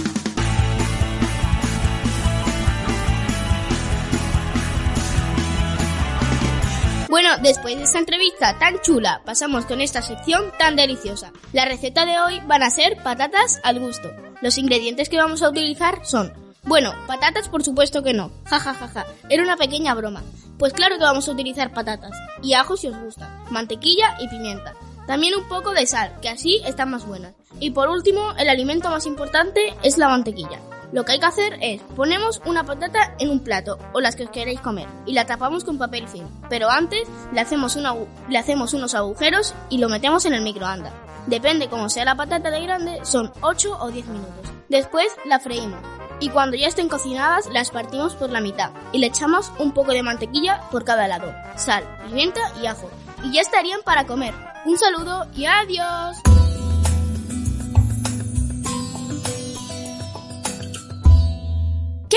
Bueno, 7.09 7.29
después 7.41 7.77
de 7.77 7.83
esta 7.83 7.99
entrevista 7.99 8.59
tan 8.59 8.81
chula, 8.81 9.21
pasamos 9.23 9.65
con 9.65 9.79
esta 9.79 10.01
sección 10.01 10.51
tan 10.59 10.75
deliciosa. 10.75 11.31
La 11.53 11.63
receta 11.63 12.05
de 12.05 12.19
hoy 12.19 12.41
van 12.47 12.63
a 12.63 12.69
ser 12.69 12.97
patatas 13.01 13.61
al 13.63 13.79
gusto. 13.79 14.11
Los 14.41 14.57
ingredientes 14.57 15.07
que 15.07 15.17
vamos 15.17 15.41
a 15.41 15.49
utilizar 15.49 16.05
son, 16.05 16.33
bueno, 16.63 16.93
patatas 17.07 17.47
por 17.47 17.63
supuesto 17.63 18.03
que 18.03 18.13
no, 18.13 18.31
jajajaja, 18.45 18.87
ja, 18.87 19.03
ja, 19.03 19.05
ja. 19.05 19.13
era 19.29 19.41
una 19.43 19.55
pequeña 19.55 19.93
broma. 19.93 20.21
Pues 20.59 20.73
claro 20.73 20.97
que 20.97 21.03
vamos 21.03 21.29
a 21.29 21.31
utilizar 21.31 21.71
patatas, 21.71 22.11
y 22.43 22.53
ajo 22.53 22.75
si 22.75 22.87
os 22.87 22.97
gusta, 22.97 23.41
mantequilla 23.51 24.17
y 24.19 24.27
pimienta. 24.27 24.73
También 25.05 25.35
un 25.35 25.47
poco 25.47 25.71
de 25.71 25.87
sal, 25.87 26.13
que 26.21 26.27
así 26.27 26.61
están 26.65 26.91
más 26.91 27.05
buenas. 27.05 27.33
Y 27.61 27.71
por 27.71 27.87
último, 27.87 28.33
el 28.37 28.49
alimento 28.49 28.89
más 28.89 29.05
importante 29.05 29.73
es 29.81 29.97
la 29.97 30.09
mantequilla. 30.09 30.59
Lo 30.91 31.03
que 31.03 31.13
hay 31.13 31.19
que 31.19 31.25
hacer 31.25 31.57
es, 31.61 31.81
ponemos 31.95 32.41
una 32.45 32.63
patata 32.63 33.13
en 33.19 33.29
un 33.29 33.43
plato 33.43 33.77
o 33.93 33.99
las 33.99 34.15
que 34.15 34.23
os 34.23 34.29
queréis 34.29 34.61
comer 34.61 34.87
y 35.05 35.13
la 35.13 35.25
tapamos 35.25 35.63
con 35.65 35.77
papel 35.77 36.07
film. 36.07 36.29
Pero 36.49 36.69
antes 36.69 37.07
le 37.33 37.41
hacemos, 37.41 37.75
unos 37.75 38.95
agujeros 38.95 39.53
y 39.69 39.79
lo 39.79 39.89
metemos 39.89 40.25
en 40.25 40.33
el 40.33 40.41
microondas. 40.41 40.93
Depende 41.27 41.67
cómo 41.67 41.89
sea 41.89 42.05
la 42.05 42.15
patata 42.15 42.49
de 42.49 42.61
grande, 42.61 42.99
son 43.03 43.33
8 43.41 43.77
o 43.81 43.91
10 43.91 44.07
minutos. 44.07 44.51
Después 44.69 45.07
la 45.25 45.39
freímos 45.39 45.81
y 46.19 46.29
cuando 46.29 46.55
ya 46.55 46.67
estén 46.67 46.89
cocinadas 46.89 47.47
las 47.51 47.69
partimos 47.69 48.15
por 48.15 48.29
la 48.29 48.41
mitad 48.41 48.71
y 48.91 48.99
le 48.99 49.07
echamos 49.07 49.51
un 49.59 49.73
poco 49.73 49.91
de 49.91 50.03
mantequilla 50.03 50.61
por 50.71 50.85
cada 50.85 51.07
lado, 51.07 51.33
sal, 51.57 51.83
pimienta 52.05 52.41
y 52.61 52.65
ajo. 52.65 52.89
Y 53.23 53.33
ya 53.33 53.41
estarían 53.41 53.81
para 53.83 54.05
comer. 54.05 54.33
Un 54.65 54.77
saludo 54.77 55.27
y 55.33 55.45
adiós. 55.45 56.17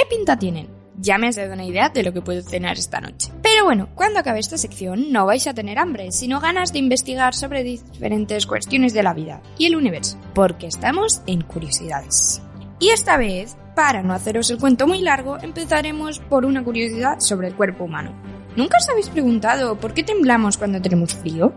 ¿Qué 0.00 0.16
pinta 0.16 0.38
tienen? 0.38 0.66
Ya 0.96 1.18
me 1.18 1.28
has 1.28 1.36
dado 1.36 1.52
una 1.52 1.66
idea 1.66 1.90
de 1.90 2.02
lo 2.02 2.14
que 2.14 2.22
puedo 2.22 2.40
cenar 2.40 2.78
esta 2.78 3.02
noche. 3.02 3.30
Pero 3.42 3.66
bueno, 3.66 3.90
cuando 3.94 4.18
acabe 4.18 4.40
esta 4.40 4.56
sección 4.56 5.12
no 5.12 5.26
vais 5.26 5.46
a 5.46 5.52
tener 5.52 5.78
hambre, 5.78 6.10
sino 6.10 6.40
ganas 6.40 6.72
de 6.72 6.78
investigar 6.78 7.34
sobre 7.34 7.62
diferentes 7.62 8.46
cuestiones 8.46 8.94
de 8.94 9.02
la 9.02 9.12
vida 9.12 9.42
y 9.58 9.66
el 9.66 9.76
universo, 9.76 10.18
porque 10.32 10.68
estamos 10.68 11.20
en 11.26 11.42
curiosidades. 11.42 12.40
Y 12.78 12.88
esta 12.88 13.18
vez, 13.18 13.58
para 13.76 14.02
no 14.02 14.14
haceros 14.14 14.48
el 14.50 14.56
cuento 14.56 14.86
muy 14.86 15.02
largo, 15.02 15.36
empezaremos 15.38 16.18
por 16.18 16.46
una 16.46 16.64
curiosidad 16.64 17.20
sobre 17.20 17.48
el 17.48 17.54
cuerpo 17.54 17.84
humano. 17.84 18.14
¿Nunca 18.56 18.78
os 18.78 18.88
habéis 18.88 19.10
preguntado 19.10 19.78
por 19.78 19.92
qué 19.92 20.02
temblamos 20.02 20.56
cuando 20.56 20.80
tenemos 20.80 21.14
frío? 21.14 21.52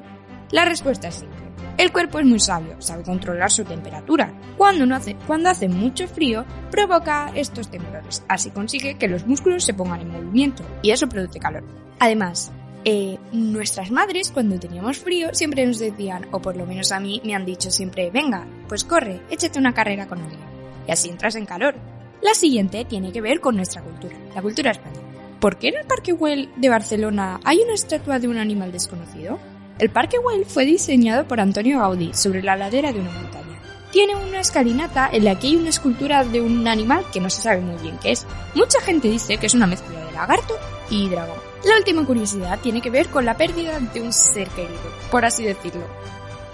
La 0.51 0.65
respuesta 0.65 1.08
es 1.08 1.15
simple. 1.15 1.42
El 1.77 1.91
cuerpo 1.91 2.19
es 2.19 2.25
muy 2.25 2.39
sabio, 2.39 2.75
sabe 2.79 3.03
controlar 3.03 3.49
su 3.49 3.63
temperatura. 3.65 4.31
Cuando, 4.57 4.86
hace 4.95 5.67
mucho 5.67 6.07
frío, 6.07 6.45
provoca 6.69 7.31
estos 7.33 7.69
temblores. 7.69 8.23
Así 8.27 8.51
consigue 8.51 8.95
que 8.95 9.07
los 9.07 9.25
músculos 9.25 9.63
se 9.63 9.73
pongan 9.73 10.01
en 10.01 10.12
movimiento 10.12 10.63
y 10.83 10.91
eso 10.91 11.09
produce 11.09 11.39
calor. 11.39 11.63
Además, 11.99 12.51
eh, 12.86 13.17
nuestras 13.31 13.89
madres 13.89 14.31
cuando 14.31 14.59
teníamos 14.59 14.99
frío 14.99 15.29
siempre 15.33 15.65
nos 15.65 15.79
decían, 15.79 16.27
o 16.31 16.39
por 16.39 16.55
lo 16.55 16.67
menos 16.67 16.91
a 16.91 16.99
mí 16.99 17.21
me 17.23 17.33
han 17.33 17.45
dicho 17.45 17.71
siempre, 17.71 18.12
venga, 18.12 18.45
pues 18.67 18.83
corre, 18.83 19.21
échate 19.31 19.57
una 19.57 19.73
carrera 19.73 20.07
con 20.07 20.21
alguien. 20.21 20.41
Y 20.88 20.91
así 20.91 21.09
entras 21.09 21.36
en 21.36 21.45
calor. 21.45 21.75
La 22.21 22.36
siguiente 22.36 22.86
tiene 22.86 23.12
que 23.12 23.21
ver 23.21 23.39
con 23.39 23.55
nuestra 23.55 23.81
cultura, 23.81 24.15
la 24.36 24.41
cultura 24.41 24.71
española. 24.71 25.01
¿Por 25.39 25.57
qué 25.57 25.69
en 25.69 25.77
el 25.77 25.86
Parque 25.86 26.12
Güell 26.12 26.49
de 26.55 26.69
Barcelona 26.69 27.39
hay 27.43 27.59
una 27.59 27.73
estatua 27.73 28.19
de 28.19 28.27
un 28.27 28.38
animal 28.38 28.71
desconocido? 28.71 29.39
El 29.79 29.89
Parque 29.89 30.17
Güell 30.19 30.45
fue 30.45 30.65
diseñado 30.65 31.27
por 31.27 31.39
Antonio 31.39 31.79
Gaudí 31.79 32.13
sobre 32.13 32.43
la 32.43 32.55
ladera 32.55 32.93
de 32.93 32.99
una 32.99 33.12
montaña. 33.12 33.59
Tiene 33.91 34.15
una 34.15 34.39
escalinata 34.39 35.09
en 35.12 35.25
la 35.25 35.38
que 35.38 35.47
hay 35.47 35.55
una 35.55 35.69
escultura 35.69 36.23
de 36.23 36.41
un 36.41 36.67
animal 36.67 37.05
que 37.12 37.19
no 37.19 37.29
se 37.29 37.41
sabe 37.41 37.62
muy 37.62 37.81
bien 37.81 37.97
qué 38.01 38.12
es. 38.12 38.25
Mucha 38.53 38.79
gente 38.81 39.09
dice 39.09 39.38
que 39.38 39.47
es 39.47 39.53
una 39.53 39.67
mezcla 39.67 39.99
de 39.99 40.12
lagarto 40.12 40.55
y 40.89 41.09
dragón. 41.09 41.38
La 41.65 41.77
última 41.77 42.05
curiosidad 42.05 42.59
tiene 42.59 42.81
que 42.81 42.91
ver 42.91 43.07
con 43.07 43.25
la 43.25 43.36
pérdida 43.36 43.79
de 43.79 44.01
un 44.01 44.13
ser 44.13 44.47
querido, 44.49 44.79
por 45.09 45.25
así 45.25 45.43
decirlo. 45.43 45.86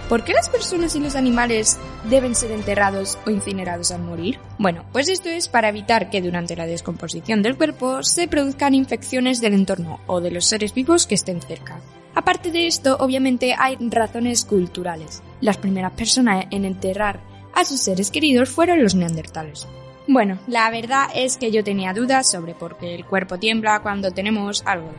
¿Por 0.08 0.24
qué 0.24 0.34
las 0.34 0.50
personas 0.50 0.96
y 0.96 1.00
los 1.00 1.16
animales 1.16 1.78
deben 2.10 2.36
ser 2.36 2.52
enterrados 2.52 3.20
o 3.26 3.30
incinerados 3.30 3.92
al 3.92 4.02
morir? 4.02 4.40
Bueno, 4.58 4.86
pues 4.92 5.08
esto 5.08 5.30
es 5.30 5.48
para 5.50 5.70
evitar 5.70 6.10
que 6.10 6.22
durante 6.22 6.56
la 6.56 6.66
descomposición 6.66 7.44
del 7.44 7.58
cuerpo 7.58 8.02
se 8.02 8.28
produzcan 8.28 8.74
infecciones 8.74 9.40
del 9.40 9.54
entorno 9.54 10.00
o 10.08 10.20
de 10.20 10.32
los 10.32 10.46
seres 10.46 10.74
vivos 10.74 11.06
que 11.06 11.16
estén 11.16 11.42
cerca. 11.42 11.80
Aparte 12.20 12.52
de 12.52 12.68
esto, 12.68 12.98
obviamente 13.00 13.56
hay 13.58 13.78
razones 13.80 14.44
culturales. 14.44 15.24
Las 15.40 15.56
primeras 15.56 15.94
personas 15.94 16.48
en 16.52 16.66
enterrar 16.66 17.22
a 17.54 17.64
sus 17.64 17.80
seres 17.80 18.12
queridos 18.12 18.50
fueron 18.50 18.84
los 18.84 18.94
neandertales. 18.94 19.66
Bueno, 20.06 20.38
la 20.46 20.70
verdad 20.70 21.08
es 21.16 21.38
que 21.38 21.50
yo 21.50 21.64
tenía 21.64 21.94
dudas 21.94 22.30
sobre 22.30 22.56
por 22.56 22.78
qué 22.78 22.94
el 22.94 23.06
cuerpo 23.06 23.40
tiembla 23.40 23.80
cuando 23.80 24.12
tenemos 24.12 24.64
algo. 24.66 24.92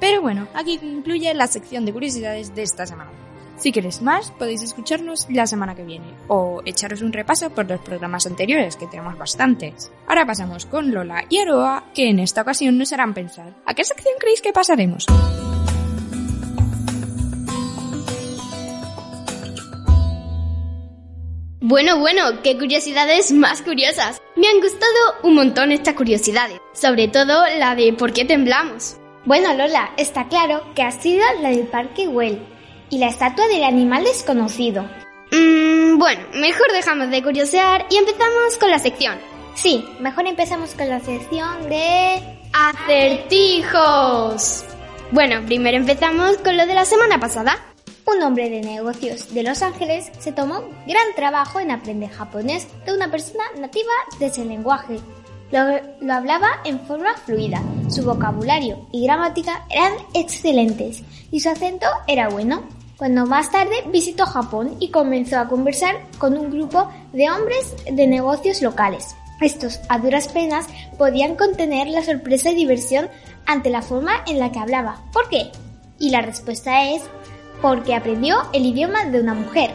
Pero 0.00 0.22
bueno, 0.22 0.48
aquí 0.54 0.78
concluye 0.78 1.34
la 1.34 1.48
sección 1.48 1.84
de 1.84 1.92
curiosidades 1.92 2.54
de 2.54 2.62
esta 2.62 2.86
semana. 2.86 3.10
Si 3.58 3.70
queréis 3.70 4.00
más, 4.00 4.30
podéis 4.30 4.62
escucharnos 4.62 5.26
la 5.28 5.46
semana 5.46 5.74
que 5.74 5.84
viene 5.84 6.14
o 6.28 6.62
echaros 6.64 7.02
un 7.02 7.12
repaso 7.12 7.50
por 7.50 7.68
los 7.68 7.80
programas 7.82 8.26
anteriores, 8.26 8.76
que 8.76 8.86
tenemos 8.86 9.18
bastantes. 9.18 9.92
Ahora 10.08 10.24
pasamos 10.24 10.64
con 10.64 10.94
Lola 10.94 11.26
y 11.28 11.40
Aroa, 11.40 11.84
que 11.92 12.08
en 12.08 12.20
esta 12.20 12.40
ocasión 12.40 12.78
nos 12.78 12.90
harán 12.94 13.12
pensar. 13.12 13.54
¿A 13.66 13.74
qué 13.74 13.84
sección 13.84 14.14
creéis 14.18 14.40
que 14.40 14.54
pasaremos? 14.54 15.04
Bueno, 21.72 21.98
bueno, 22.00 22.42
qué 22.42 22.58
curiosidades 22.58 23.32
más 23.32 23.62
curiosas. 23.62 24.20
Me 24.36 24.46
han 24.46 24.60
gustado 24.60 24.92
un 25.22 25.36
montón 25.36 25.72
estas 25.72 25.94
curiosidades, 25.94 26.58
sobre 26.74 27.08
todo 27.08 27.46
la 27.56 27.74
de 27.74 27.94
por 27.94 28.12
qué 28.12 28.26
temblamos. 28.26 28.98
Bueno, 29.24 29.54
Lola, 29.54 29.94
está 29.96 30.28
claro 30.28 30.66
que 30.74 30.82
ha 30.82 30.90
sido 30.90 31.24
la 31.40 31.48
del 31.48 31.66
Parque 31.68 32.08
Güell 32.08 32.46
y 32.90 32.98
la 32.98 33.06
estatua 33.06 33.48
del 33.48 33.64
animal 33.64 34.04
desconocido. 34.04 34.82
Mmm, 35.30 35.96
bueno, 35.98 36.20
mejor 36.34 36.70
dejamos 36.74 37.08
de 37.08 37.22
curiosear 37.22 37.86
y 37.88 37.96
empezamos 37.96 38.58
con 38.60 38.70
la 38.70 38.78
sección. 38.78 39.18
Sí, 39.54 39.82
mejor 39.98 40.26
empezamos 40.26 40.74
con 40.74 40.90
la 40.90 41.00
sección 41.00 41.70
de... 41.70 42.20
¡Acertijos! 42.52 43.86
Bueno, 45.10 45.40
primero 45.46 45.78
empezamos 45.78 46.36
con 46.36 46.58
lo 46.58 46.66
de 46.66 46.74
la 46.74 46.84
semana 46.84 47.18
pasada. 47.18 47.71
Un 48.04 48.20
hombre 48.22 48.50
de 48.50 48.62
negocios 48.62 49.32
de 49.32 49.44
Los 49.44 49.62
Ángeles 49.62 50.10
se 50.18 50.32
tomó 50.32 50.62
gran 50.86 51.06
trabajo 51.14 51.60
en 51.60 51.70
aprender 51.70 52.10
japonés 52.10 52.66
de 52.84 52.94
una 52.94 53.10
persona 53.10 53.44
nativa 53.58 53.92
de 54.18 54.26
ese 54.26 54.44
lenguaje. 54.44 54.98
Lo, 55.52 55.60
lo, 56.00 56.12
hablaba 56.12 56.48
en 56.64 56.80
forma 56.80 57.14
fluida, 57.14 57.62
su 57.88 58.02
vocabulario 58.02 58.86
y 58.90 59.04
gramática 59.04 59.66
eran 59.70 59.92
excelentes 60.14 61.02
y 61.30 61.40
su 61.40 61.48
acento 61.48 61.86
era 62.08 62.28
bueno. 62.28 62.64
Cuando 62.96 63.26
más 63.26 63.50
tarde 63.50 63.74
visitó 63.92 64.26
Japón 64.26 64.76
y 64.80 64.90
comenzó 64.90 65.38
a 65.38 65.48
conversar 65.48 65.96
con 66.18 66.36
un 66.36 66.50
grupo 66.50 66.90
de 67.12 67.30
hombres 67.30 67.74
de 67.90 68.06
negocios 68.06 68.62
locales. 68.62 69.14
Estos, 69.40 69.80
a 69.88 69.98
duras 69.98 70.28
penas, 70.28 70.66
podían 70.98 71.36
contener 71.36 71.88
la 71.88 72.02
sorpresa 72.02 72.50
y 72.50 72.54
diversión 72.54 73.08
ante 73.46 73.70
la 73.70 73.82
forma 73.82 74.24
en 74.26 74.38
la 74.38 74.52
que 74.52 74.60
hablaba. 74.60 75.02
¿Por 75.12 75.28
qué? 75.28 75.50
Y 75.98 76.10
la 76.10 76.22
respuesta 76.22 76.90
es 76.90 77.02
porque 77.62 77.94
aprendió 77.94 78.42
el 78.52 78.66
idioma 78.66 79.06
de 79.06 79.20
una 79.20 79.32
mujer. 79.32 79.70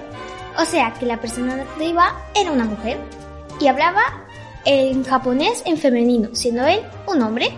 O 0.60 0.66
sea 0.66 0.94
que 0.94 1.06
la 1.06 1.20
persona 1.20 1.56
nativa 1.56 2.16
era 2.36 2.52
una 2.52 2.66
mujer 2.66 3.00
y 3.60 3.68
hablaba 3.68 4.28
en 4.66 5.04
japonés 5.04 5.64
en 5.66 5.78
femenino, 5.78 6.30
siendo 6.34 6.68
él 6.68 6.82
un 7.08 7.22
hombre. 7.22 7.50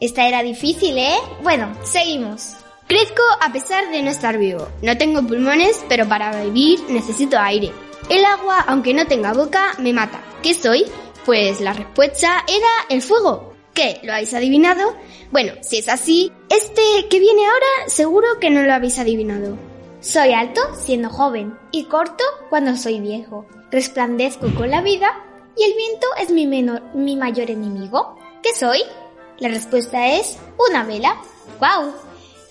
Esta 0.00 0.26
era 0.26 0.42
difícil, 0.42 0.98
¿eh? 0.98 1.16
Bueno, 1.42 1.68
seguimos. 1.84 2.56
Crezco 2.86 3.22
a 3.40 3.52
pesar 3.52 3.90
de 3.90 4.02
no 4.02 4.10
estar 4.10 4.38
vivo. 4.38 4.68
No 4.82 4.96
tengo 4.98 5.22
pulmones, 5.26 5.84
pero 5.88 6.08
para 6.08 6.42
vivir 6.42 6.80
necesito 6.88 7.38
aire. 7.38 7.70
El 8.08 8.24
agua, 8.24 8.64
aunque 8.66 8.92
no 8.92 9.06
tenga 9.06 9.32
boca, 9.32 9.74
me 9.78 9.92
mata. 9.92 10.20
¿Qué 10.42 10.54
soy? 10.54 10.84
Pues 11.24 11.60
la 11.60 11.72
respuesta 11.72 12.44
era 12.46 12.68
el 12.90 13.00
fuego. 13.00 13.54
¿Qué? 13.72 14.00
¿Lo 14.02 14.12
habéis 14.12 14.34
adivinado? 14.34 14.94
Bueno, 15.30 15.54
si 15.62 15.78
es 15.78 15.88
así, 15.88 16.30
este 16.48 16.82
que 17.08 17.18
viene 17.18 17.46
ahora 17.46 17.88
seguro 17.88 18.26
que 18.40 18.50
no 18.50 18.62
lo 18.62 18.72
habéis 18.72 18.98
adivinado. 18.98 19.56
Soy 20.04 20.34
alto 20.34 20.60
siendo 20.78 21.08
joven 21.08 21.58
y 21.70 21.84
corto 21.84 22.22
cuando 22.50 22.76
soy 22.76 23.00
viejo. 23.00 23.46
Resplandezco 23.70 24.54
con 24.54 24.70
la 24.70 24.82
vida 24.82 25.10
y 25.56 25.64
el 25.64 25.72
viento 25.72 26.06
es 26.20 26.30
mi, 26.30 27.16
mayor 27.16 27.50
enemigo. 27.50 28.18
¿Qué 28.42 28.52
soy? 28.54 28.80
La 29.38 29.48
respuesta 29.48 30.08
es 30.08 30.36
una 30.68 30.84
vela. 30.84 31.16
¡Wow! 31.58 31.94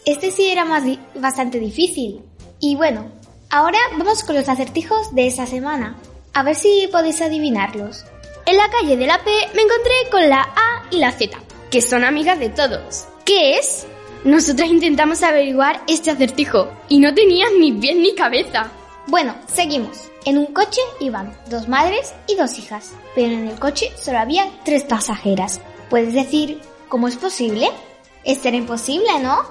Este 0.03 0.31
sí 0.31 0.49
era 0.49 0.65
más 0.65 0.83
bastante 1.13 1.59
difícil. 1.59 2.23
Y 2.59 2.75
bueno, 2.75 3.11
ahora 3.51 3.77
vamos 3.99 4.23
con 4.23 4.35
los 4.35 4.49
acertijos 4.49 5.13
de 5.13 5.27
esta 5.27 5.45
semana. 5.45 5.95
A 6.33 6.41
ver 6.41 6.55
si 6.55 6.89
podéis 6.91 7.21
adivinarlos. 7.21 8.03
En 8.47 8.57
la 8.57 8.67
calle 8.71 8.97
de 8.97 9.05
la 9.05 9.23
P 9.23 9.29
me 9.53 9.61
encontré 9.61 9.93
con 10.09 10.27
la 10.27 10.41
A 10.41 10.87
y 10.89 10.97
la 10.97 11.11
Z, 11.11 11.37
que 11.69 11.83
son 11.83 12.03
amigas 12.03 12.39
de 12.39 12.49
todos. 12.49 13.05
¿Qué 13.25 13.59
es? 13.59 13.85
Nosotras 14.23 14.69
intentamos 14.69 15.21
averiguar 15.21 15.83
este 15.85 16.09
acertijo 16.09 16.71
y 16.87 16.99
no 16.99 17.13
tenían 17.13 17.59
ni 17.59 17.73
pies 17.73 17.97
ni 17.97 18.15
cabeza. 18.15 18.71
Bueno, 19.07 19.35
seguimos. 19.47 20.09
En 20.23 20.37
un 20.37 20.45
coche 20.45 20.79
iban 21.01 21.35
dos 21.49 21.67
madres 21.67 22.13
y 22.27 22.35
dos 22.35 22.57
hijas, 22.57 22.93
pero 23.15 23.33
en 23.33 23.49
el 23.49 23.59
coche 23.59 23.91
solo 24.01 24.19
había 24.19 24.49
tres 24.63 24.83
pasajeras. 24.83 25.59
¿Puedes 25.89 26.13
decir 26.13 26.61
cómo 26.87 27.09
es 27.09 27.17
posible? 27.17 27.69
Esto 28.23 28.47
era 28.47 28.55
imposible, 28.55 29.19
¿no? 29.21 29.41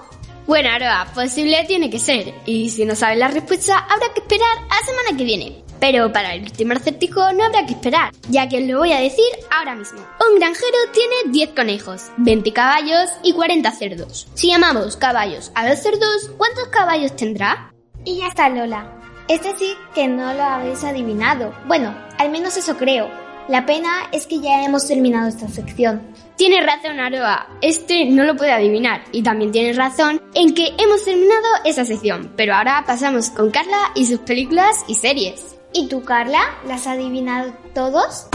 Bueno, 0.47 0.71
ahora, 0.71 1.07
posible 1.15 1.65
tiene 1.67 1.89
que 1.89 1.99
ser, 1.99 2.35
y 2.47 2.71
si 2.71 2.85
no 2.85 2.97
sabes 2.97 3.19
la 3.19 3.29
respuesta, 3.29 3.79
habrá 3.79 4.13
que 4.13 4.21
esperar 4.21 4.59
a 4.59 4.81
la 4.81 4.87
semana 4.87 5.17
que 5.17 5.25
viene. 5.25 5.63
Pero 5.79 6.13
para 6.13 6.35
el 6.35 6.43
último 6.43 6.75
acertijo 6.75 7.33
no 7.33 7.45
habrá 7.45 7.67
que 7.67 7.73
esperar, 7.73 8.13
ya 8.29 8.49
que 8.49 8.59
os 8.59 8.69
lo 8.69 8.79
voy 8.79 8.93
a 8.93 9.01
decir 9.01 9.25
ahora 9.51 9.75
mismo. 9.75 10.01
Un 10.31 10.39
granjero 10.39 10.79
tiene 10.93 11.33
10 11.33 11.51
conejos, 11.51 12.11
20 12.19 12.53
caballos 12.53 13.11
y 13.23 13.33
40 13.33 13.71
cerdos. 13.73 14.29
Si 14.35 14.49
llamamos 14.49 14.97
caballos 14.97 15.51
a 15.55 15.69
los 15.69 15.81
cerdos, 15.81 16.31
¿cuántos 16.37 16.69
caballos 16.69 17.17
tendrá? 17.17 17.73
Y 18.05 18.19
ya 18.19 18.29
está, 18.29 18.49
Lola. 18.49 19.01
Este 19.29 19.57
sí 19.57 19.75
que 19.95 20.09
no 20.09 20.35
lo 20.35 20.43
habéis 20.43 20.85
adivinado. 20.85 21.55
Bueno, 21.67 21.95
al 22.19 22.31
menos 22.31 22.57
eso 22.57 22.77
creo. 22.77 23.22
La 23.49 23.67
pena 23.67 24.09
es 24.13 24.27
que 24.27 24.41
ya 24.41 24.65
hemos 24.65 24.87
terminado 24.87 25.29
esta 25.29 25.49
sección. 25.49 26.01
Tienes 26.37 26.65
razón, 26.65 27.01
Aroa. 27.01 27.49
Este 27.61 28.05
no 28.05 28.23
lo 28.23 28.37
puede 28.37 28.53
adivinar. 28.53 29.03
Y 29.11 29.23
también 29.23 29.51
tienes 29.51 29.77
razón 29.77 30.23
en 30.35 30.55
que 30.55 30.69
hemos 30.79 31.05
terminado 31.05 31.49
esa 31.65 31.85
sección. 31.85 32.33
Pero 32.37 32.55
ahora 32.55 32.85
pasamos 32.87 33.31
con 33.31 33.51
Carla 33.51 33.91
y 33.97 34.07
sus 34.07 34.21
películas 34.21 34.85
y 34.87 34.95
series. 34.95 35.57
¿Y 35.73 35.89
tú, 35.89 36.05
Carla? 36.05 36.41
¿Las 36.67 36.83
has 36.83 36.99
adivinado 36.99 37.53
todos? 37.75 38.29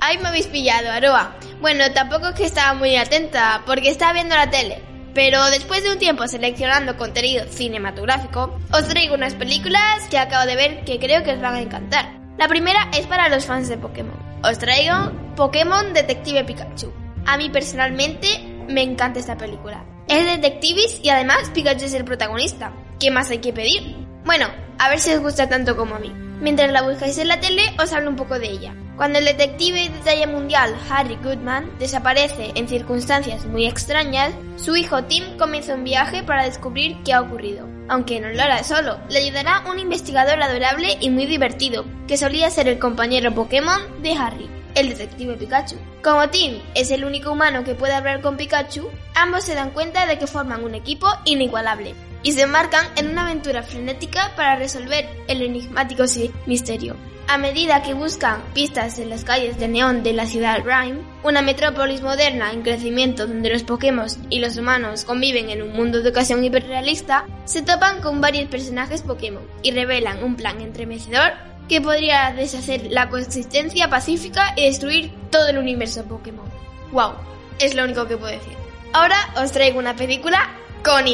Ahí 0.00 0.18
me 0.18 0.28
habéis 0.28 0.46
pillado, 0.48 0.90
Aroa. 0.90 1.36
Bueno, 1.60 1.84
tampoco 1.94 2.28
es 2.28 2.34
que 2.34 2.44
estaba 2.44 2.74
muy 2.74 2.96
atenta, 2.96 3.62
porque 3.64 3.88
estaba 3.88 4.12
viendo 4.12 4.36
la 4.36 4.50
tele. 4.50 4.95
Pero 5.16 5.46
después 5.46 5.82
de 5.82 5.90
un 5.90 5.98
tiempo 5.98 6.28
seleccionando 6.28 6.98
contenido 6.98 7.46
cinematográfico, 7.48 8.54
os 8.70 8.86
traigo 8.86 9.14
unas 9.14 9.34
películas 9.34 10.06
que 10.10 10.18
acabo 10.18 10.44
de 10.44 10.56
ver 10.56 10.84
que 10.84 10.98
creo 10.98 11.24
que 11.24 11.32
os 11.32 11.40
van 11.40 11.54
a 11.54 11.62
encantar. 11.62 12.20
La 12.36 12.48
primera 12.48 12.90
es 12.92 13.06
para 13.06 13.30
los 13.30 13.46
fans 13.46 13.70
de 13.70 13.78
Pokémon. 13.78 14.14
Os 14.44 14.58
traigo 14.58 15.12
Pokémon 15.34 15.94
Detective 15.94 16.44
Pikachu. 16.44 16.92
A 17.24 17.38
mí 17.38 17.48
personalmente 17.48 18.28
me 18.68 18.82
encanta 18.82 19.18
esta 19.18 19.38
película. 19.38 19.86
Es 20.06 20.26
detectivis 20.26 21.00
y 21.02 21.08
además 21.08 21.50
Pikachu 21.54 21.86
es 21.86 21.94
el 21.94 22.04
protagonista. 22.04 22.74
¿Qué 23.00 23.10
más 23.10 23.30
hay 23.30 23.38
que 23.38 23.54
pedir? 23.54 23.96
Bueno, 24.26 24.48
a 24.78 24.90
ver 24.90 25.00
si 25.00 25.14
os 25.14 25.22
gusta 25.22 25.48
tanto 25.48 25.78
como 25.78 25.94
a 25.94 25.98
mí. 25.98 26.12
Mientras 26.42 26.70
la 26.70 26.82
buscáis 26.82 27.16
en 27.16 27.28
la 27.28 27.40
tele, 27.40 27.62
os 27.82 27.90
hablo 27.94 28.10
un 28.10 28.16
poco 28.16 28.38
de 28.38 28.50
ella. 28.50 28.74
Cuando 28.96 29.18
el 29.18 29.26
detective 29.26 29.90
de 29.90 29.98
talla 30.00 30.26
mundial 30.26 30.74
Harry 30.88 31.18
Goodman 31.22 31.70
desaparece 31.78 32.52
en 32.54 32.66
circunstancias 32.66 33.44
muy 33.44 33.66
extrañas, 33.66 34.32
su 34.56 34.74
hijo 34.74 35.04
Tim 35.04 35.36
comienza 35.36 35.74
un 35.74 35.84
viaje 35.84 36.22
para 36.22 36.44
descubrir 36.44 36.96
qué 37.04 37.12
ha 37.12 37.20
ocurrido. 37.20 37.68
Aunque 37.88 38.20
no 38.20 38.30
lo 38.30 38.42
hará 38.42 38.64
solo, 38.64 38.98
le 39.10 39.18
ayudará 39.18 39.62
un 39.70 39.78
investigador 39.78 40.42
adorable 40.42 40.96
y 40.98 41.10
muy 41.10 41.26
divertido, 41.26 41.84
que 42.08 42.16
solía 42.16 42.48
ser 42.48 42.68
el 42.68 42.78
compañero 42.78 43.34
Pokémon 43.34 44.02
de 44.02 44.14
Harry, 44.14 44.48
el 44.74 44.88
detective 44.88 45.36
Pikachu. 45.36 45.76
Como 46.02 46.30
Tim 46.30 46.58
es 46.74 46.90
el 46.90 47.04
único 47.04 47.32
humano 47.32 47.64
que 47.64 47.74
puede 47.74 47.92
hablar 47.92 48.22
con 48.22 48.38
Pikachu, 48.38 48.88
ambos 49.14 49.44
se 49.44 49.54
dan 49.54 49.72
cuenta 49.72 50.06
de 50.06 50.18
que 50.18 50.26
forman 50.26 50.64
un 50.64 50.74
equipo 50.74 51.06
inigualable 51.26 51.94
y 52.26 52.32
se 52.32 52.42
embarcan 52.42 52.84
en 52.96 53.10
una 53.10 53.22
aventura 53.22 53.62
frenética 53.62 54.32
para 54.34 54.56
resolver 54.56 55.08
el 55.28 55.42
enigmático 55.42 56.02
misterio. 56.46 56.96
A 57.28 57.38
medida 57.38 57.84
que 57.84 57.94
buscan 57.94 58.42
pistas 58.52 58.98
en 58.98 59.10
las 59.10 59.22
calles 59.22 59.60
de 59.60 59.68
neón 59.68 60.02
de 60.02 60.12
la 60.12 60.26
ciudad 60.26 60.64
Rhyme, 60.64 61.02
una 61.22 61.40
metrópolis 61.40 62.02
moderna 62.02 62.50
en 62.50 62.62
crecimiento 62.62 63.28
donde 63.28 63.48
los 63.48 63.62
Pokémon 63.62 64.08
y 64.28 64.40
los 64.40 64.56
humanos 64.56 65.04
conviven 65.04 65.50
en 65.50 65.62
un 65.62 65.72
mundo 65.72 66.02
de 66.02 66.08
ocasión 66.08 66.42
hiperrealista, 66.42 67.26
se 67.44 67.62
topan 67.62 68.00
con 68.00 68.20
varios 68.20 68.48
personajes 68.48 69.02
Pokémon 69.02 69.46
y 69.62 69.70
revelan 69.70 70.24
un 70.24 70.34
plan 70.34 70.60
entremecedor 70.60 71.32
que 71.68 71.80
podría 71.80 72.32
deshacer 72.32 72.88
la 72.90 73.08
coexistencia 73.08 73.88
pacífica 73.88 74.52
y 74.56 74.64
destruir 74.64 75.12
todo 75.30 75.46
el 75.46 75.58
universo 75.58 76.04
Pokémon. 76.06 76.50
¡Wow! 76.90 77.12
Es 77.60 77.76
lo 77.76 77.84
único 77.84 78.08
que 78.08 78.16
puedo 78.16 78.32
decir. 78.32 78.56
Ahora 78.92 79.16
os 79.40 79.52
traigo 79.52 79.78
una 79.78 79.94
película 79.94 80.50
con. 80.86 81.04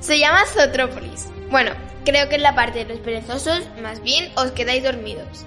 Se 0.00 0.18
llama 0.18 0.44
Zootropolis. 0.52 1.28
Bueno, 1.50 1.72
creo 2.04 2.28
que 2.28 2.34
en 2.34 2.42
la 2.42 2.54
parte 2.54 2.84
de 2.84 2.94
los 2.94 3.00
perezosos, 3.00 3.62
más 3.80 4.02
bien 4.02 4.30
os 4.36 4.50
quedáis 4.50 4.84
dormidos. 4.84 5.46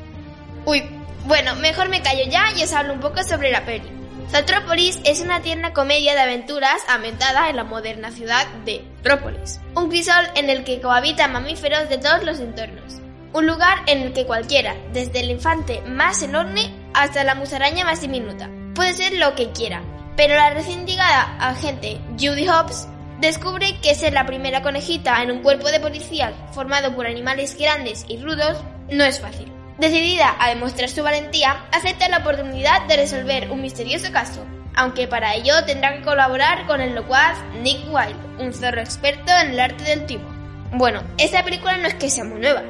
Uy, 0.65 0.83
bueno, 1.25 1.55
mejor 1.57 1.89
me 1.89 2.01
callo 2.01 2.23
ya 2.27 2.51
y 2.57 2.63
os 2.63 2.73
hablo 2.73 2.93
un 2.93 2.99
poco 2.99 3.21
sobre 3.23 3.51
la 3.51 3.63
peli. 3.63 3.87
Zaltrópolis 4.31 4.99
es 5.05 5.21
una 5.21 5.41
tierna 5.43 5.71
comedia 5.71 6.15
de 6.15 6.21
aventuras 6.21 6.81
ambientada 6.87 7.49
en 7.49 7.57
la 7.57 7.63
moderna 7.63 8.11
ciudad 8.11 8.47
de 8.65 8.83
Trópolis, 9.03 9.59
un 9.75 9.89
crisol 9.89 10.25
en 10.35 10.49
el 10.49 10.63
que 10.63 10.81
cohabitan 10.81 11.31
mamíferos 11.31 11.89
de 11.89 11.99
todos 11.99 12.23
los 12.23 12.39
entornos. 12.39 12.95
Un 13.33 13.45
lugar 13.45 13.79
en 13.85 14.01
el 14.01 14.13
que 14.13 14.25
cualquiera, 14.25 14.75
desde 14.93 15.19
el 15.19 15.29
infante 15.29 15.81
más 15.81 16.23
enorme 16.23 16.73
hasta 16.95 17.23
la 17.23 17.35
musaraña 17.35 17.85
más 17.85 18.01
diminuta, 18.01 18.49
puede 18.73 18.93
ser 18.93 19.13
lo 19.13 19.35
que 19.35 19.51
quiera. 19.51 19.83
Pero 20.15 20.35
la 20.35 20.49
recién 20.49 20.85
llegada 20.85 21.37
agente 21.39 21.99
Judy 22.19 22.49
Hobbs 22.49 22.85
descubre 23.21 23.79
que 23.81 23.95
ser 23.95 24.11
la 24.11 24.25
primera 24.25 24.61
conejita 24.61 25.23
en 25.23 25.31
un 25.31 25.41
cuerpo 25.41 25.71
de 25.71 25.79
policía 25.79 26.33
formado 26.51 26.93
por 26.93 27.07
animales 27.07 27.57
grandes 27.57 28.05
y 28.09 28.17
rudos 28.17 28.57
no 28.89 29.05
es 29.05 29.21
fácil. 29.21 29.49
Decidida 29.77 30.35
a 30.37 30.49
demostrar 30.49 30.89
su 30.89 31.01
valentía, 31.01 31.65
acepta 31.71 32.09
la 32.09 32.17
oportunidad 32.17 32.85
de 32.87 32.97
resolver 32.97 33.49
un 33.49 33.61
misterioso 33.61 34.11
caso, 34.11 34.45
aunque 34.75 35.07
para 35.07 35.33
ello 35.35 35.63
tendrá 35.65 35.95
que 35.95 36.03
colaborar 36.03 36.67
con 36.67 36.81
el 36.81 36.93
locuaz 36.93 37.37
Nick 37.61 37.85
Wilde, 37.89 38.43
un 38.43 38.53
zorro 38.53 38.81
experto 38.81 39.31
en 39.41 39.51
el 39.51 39.59
arte 39.61 39.85
del 39.85 40.05
timo. 40.05 40.27
Bueno, 40.73 41.01
esta 41.17 41.43
película 41.45 41.77
no 41.77 41.87
es 41.87 41.95
que 41.95 42.09
sea 42.09 42.25
muy 42.25 42.41
nueva. 42.41 42.63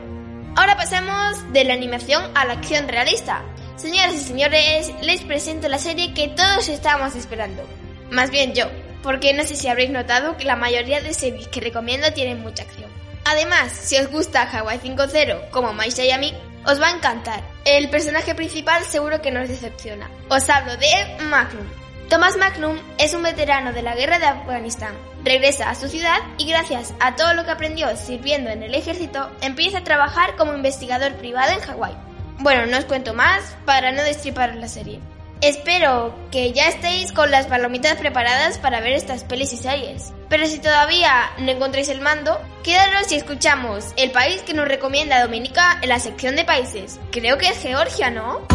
Ahora 0.57 0.77
pasamos 0.77 1.51
de 1.53 1.63
la 1.63 1.73
animación 1.73 2.23
a 2.35 2.45
la 2.45 2.53
acción 2.53 2.87
realista. 2.87 3.41
Señoras 3.77 4.13
y 4.13 4.19
señores, 4.19 4.91
les 5.01 5.21
presento 5.21 5.69
la 5.69 5.79
serie 5.79 6.13
que 6.13 6.27
todos 6.27 6.69
estábamos 6.69 7.15
esperando. 7.15 7.63
Más 8.11 8.29
bien 8.29 8.53
yo, 8.53 8.65
porque 9.03 9.33
no 9.33 9.43
sé 9.43 9.55
si 9.55 9.67
habréis 9.67 9.89
notado 9.89 10.37
que 10.37 10.45
la 10.45 10.55
mayoría 10.55 11.01
de 11.01 11.13
series 11.13 11.47
que 11.47 11.61
recomiendo 11.61 12.11
tienen 12.13 12.41
mucha 12.41 12.63
acción. 12.63 12.89
Además, 13.25 13.71
si 13.71 13.97
os 13.97 14.09
gusta 14.09 14.49
Hawaii 14.49 14.79
5.0 14.79 15.49
como 15.51 15.73
Maisha 15.73 16.03
y 16.03 16.11
a 16.11 16.17
mí, 16.17 16.33
os 16.65 16.81
va 16.81 16.87
a 16.87 16.95
encantar. 16.95 17.43
El 17.65 17.89
personaje 17.89 18.35
principal 18.35 18.83
seguro 18.83 19.21
que 19.21 19.31
no 19.31 19.41
os 19.41 19.49
decepciona. 19.49 20.09
Os 20.29 20.49
hablo 20.49 20.75
de 20.77 21.23
Magnum. 21.25 21.65
Thomas 22.09 22.37
Magnum 22.37 22.79
es 22.97 23.13
un 23.13 23.21
veterano 23.21 23.71
de 23.71 23.83
la 23.83 23.95
guerra 23.95 24.17
de 24.17 24.25
Afganistán. 24.25 24.95
Regresa 25.23 25.69
a 25.69 25.75
su 25.75 25.87
ciudad 25.87 26.17
y 26.39 26.49
gracias 26.49 26.93
a 26.99 27.15
todo 27.15 27.35
lo 27.35 27.45
que 27.45 27.51
aprendió 27.51 27.95
sirviendo 27.95 28.49
en 28.49 28.63
el 28.63 28.73
ejército, 28.73 29.29
empieza 29.41 29.79
a 29.79 29.83
trabajar 29.83 30.35
como 30.35 30.55
investigador 30.55 31.13
privado 31.15 31.51
en 31.51 31.59
Hawái. 31.59 31.95
Bueno, 32.39 32.65
no 32.65 32.77
os 32.77 32.85
cuento 32.85 33.13
más 33.13 33.55
para 33.65 33.91
no 33.91 34.01
destriparos 34.01 34.55
la 34.55 34.67
serie. 34.67 34.99
Espero 35.41 36.13
que 36.31 36.51
ya 36.51 36.67
estéis 36.67 37.13
con 37.13 37.31
las 37.31 37.47
palomitas 37.47 37.95
preparadas 37.95 38.57
para 38.57 38.81
ver 38.81 38.91
estas 38.91 39.23
pelis 39.23 39.53
y 39.53 39.57
series. 39.57 40.11
Pero 40.27 40.45
si 40.45 40.59
todavía 40.59 41.31
no 41.39 41.49
encontráis 41.49 41.87
el 41.87 42.01
mando, 42.01 42.37
quédanos 42.61 43.09
y 43.09 43.15
escuchamos 43.15 43.93
el 43.95 44.11
país 44.11 44.41
que 44.41 44.53
nos 44.53 44.67
recomienda 44.67 45.21
Dominica 45.21 45.79
en 45.81 45.89
la 45.89 45.99
sección 45.99 46.35
de 46.35 46.43
países. 46.43 46.99
Creo 47.11 47.37
que 47.37 47.47
es 47.47 47.57
Georgia, 47.57 48.11
¿no? 48.11 48.45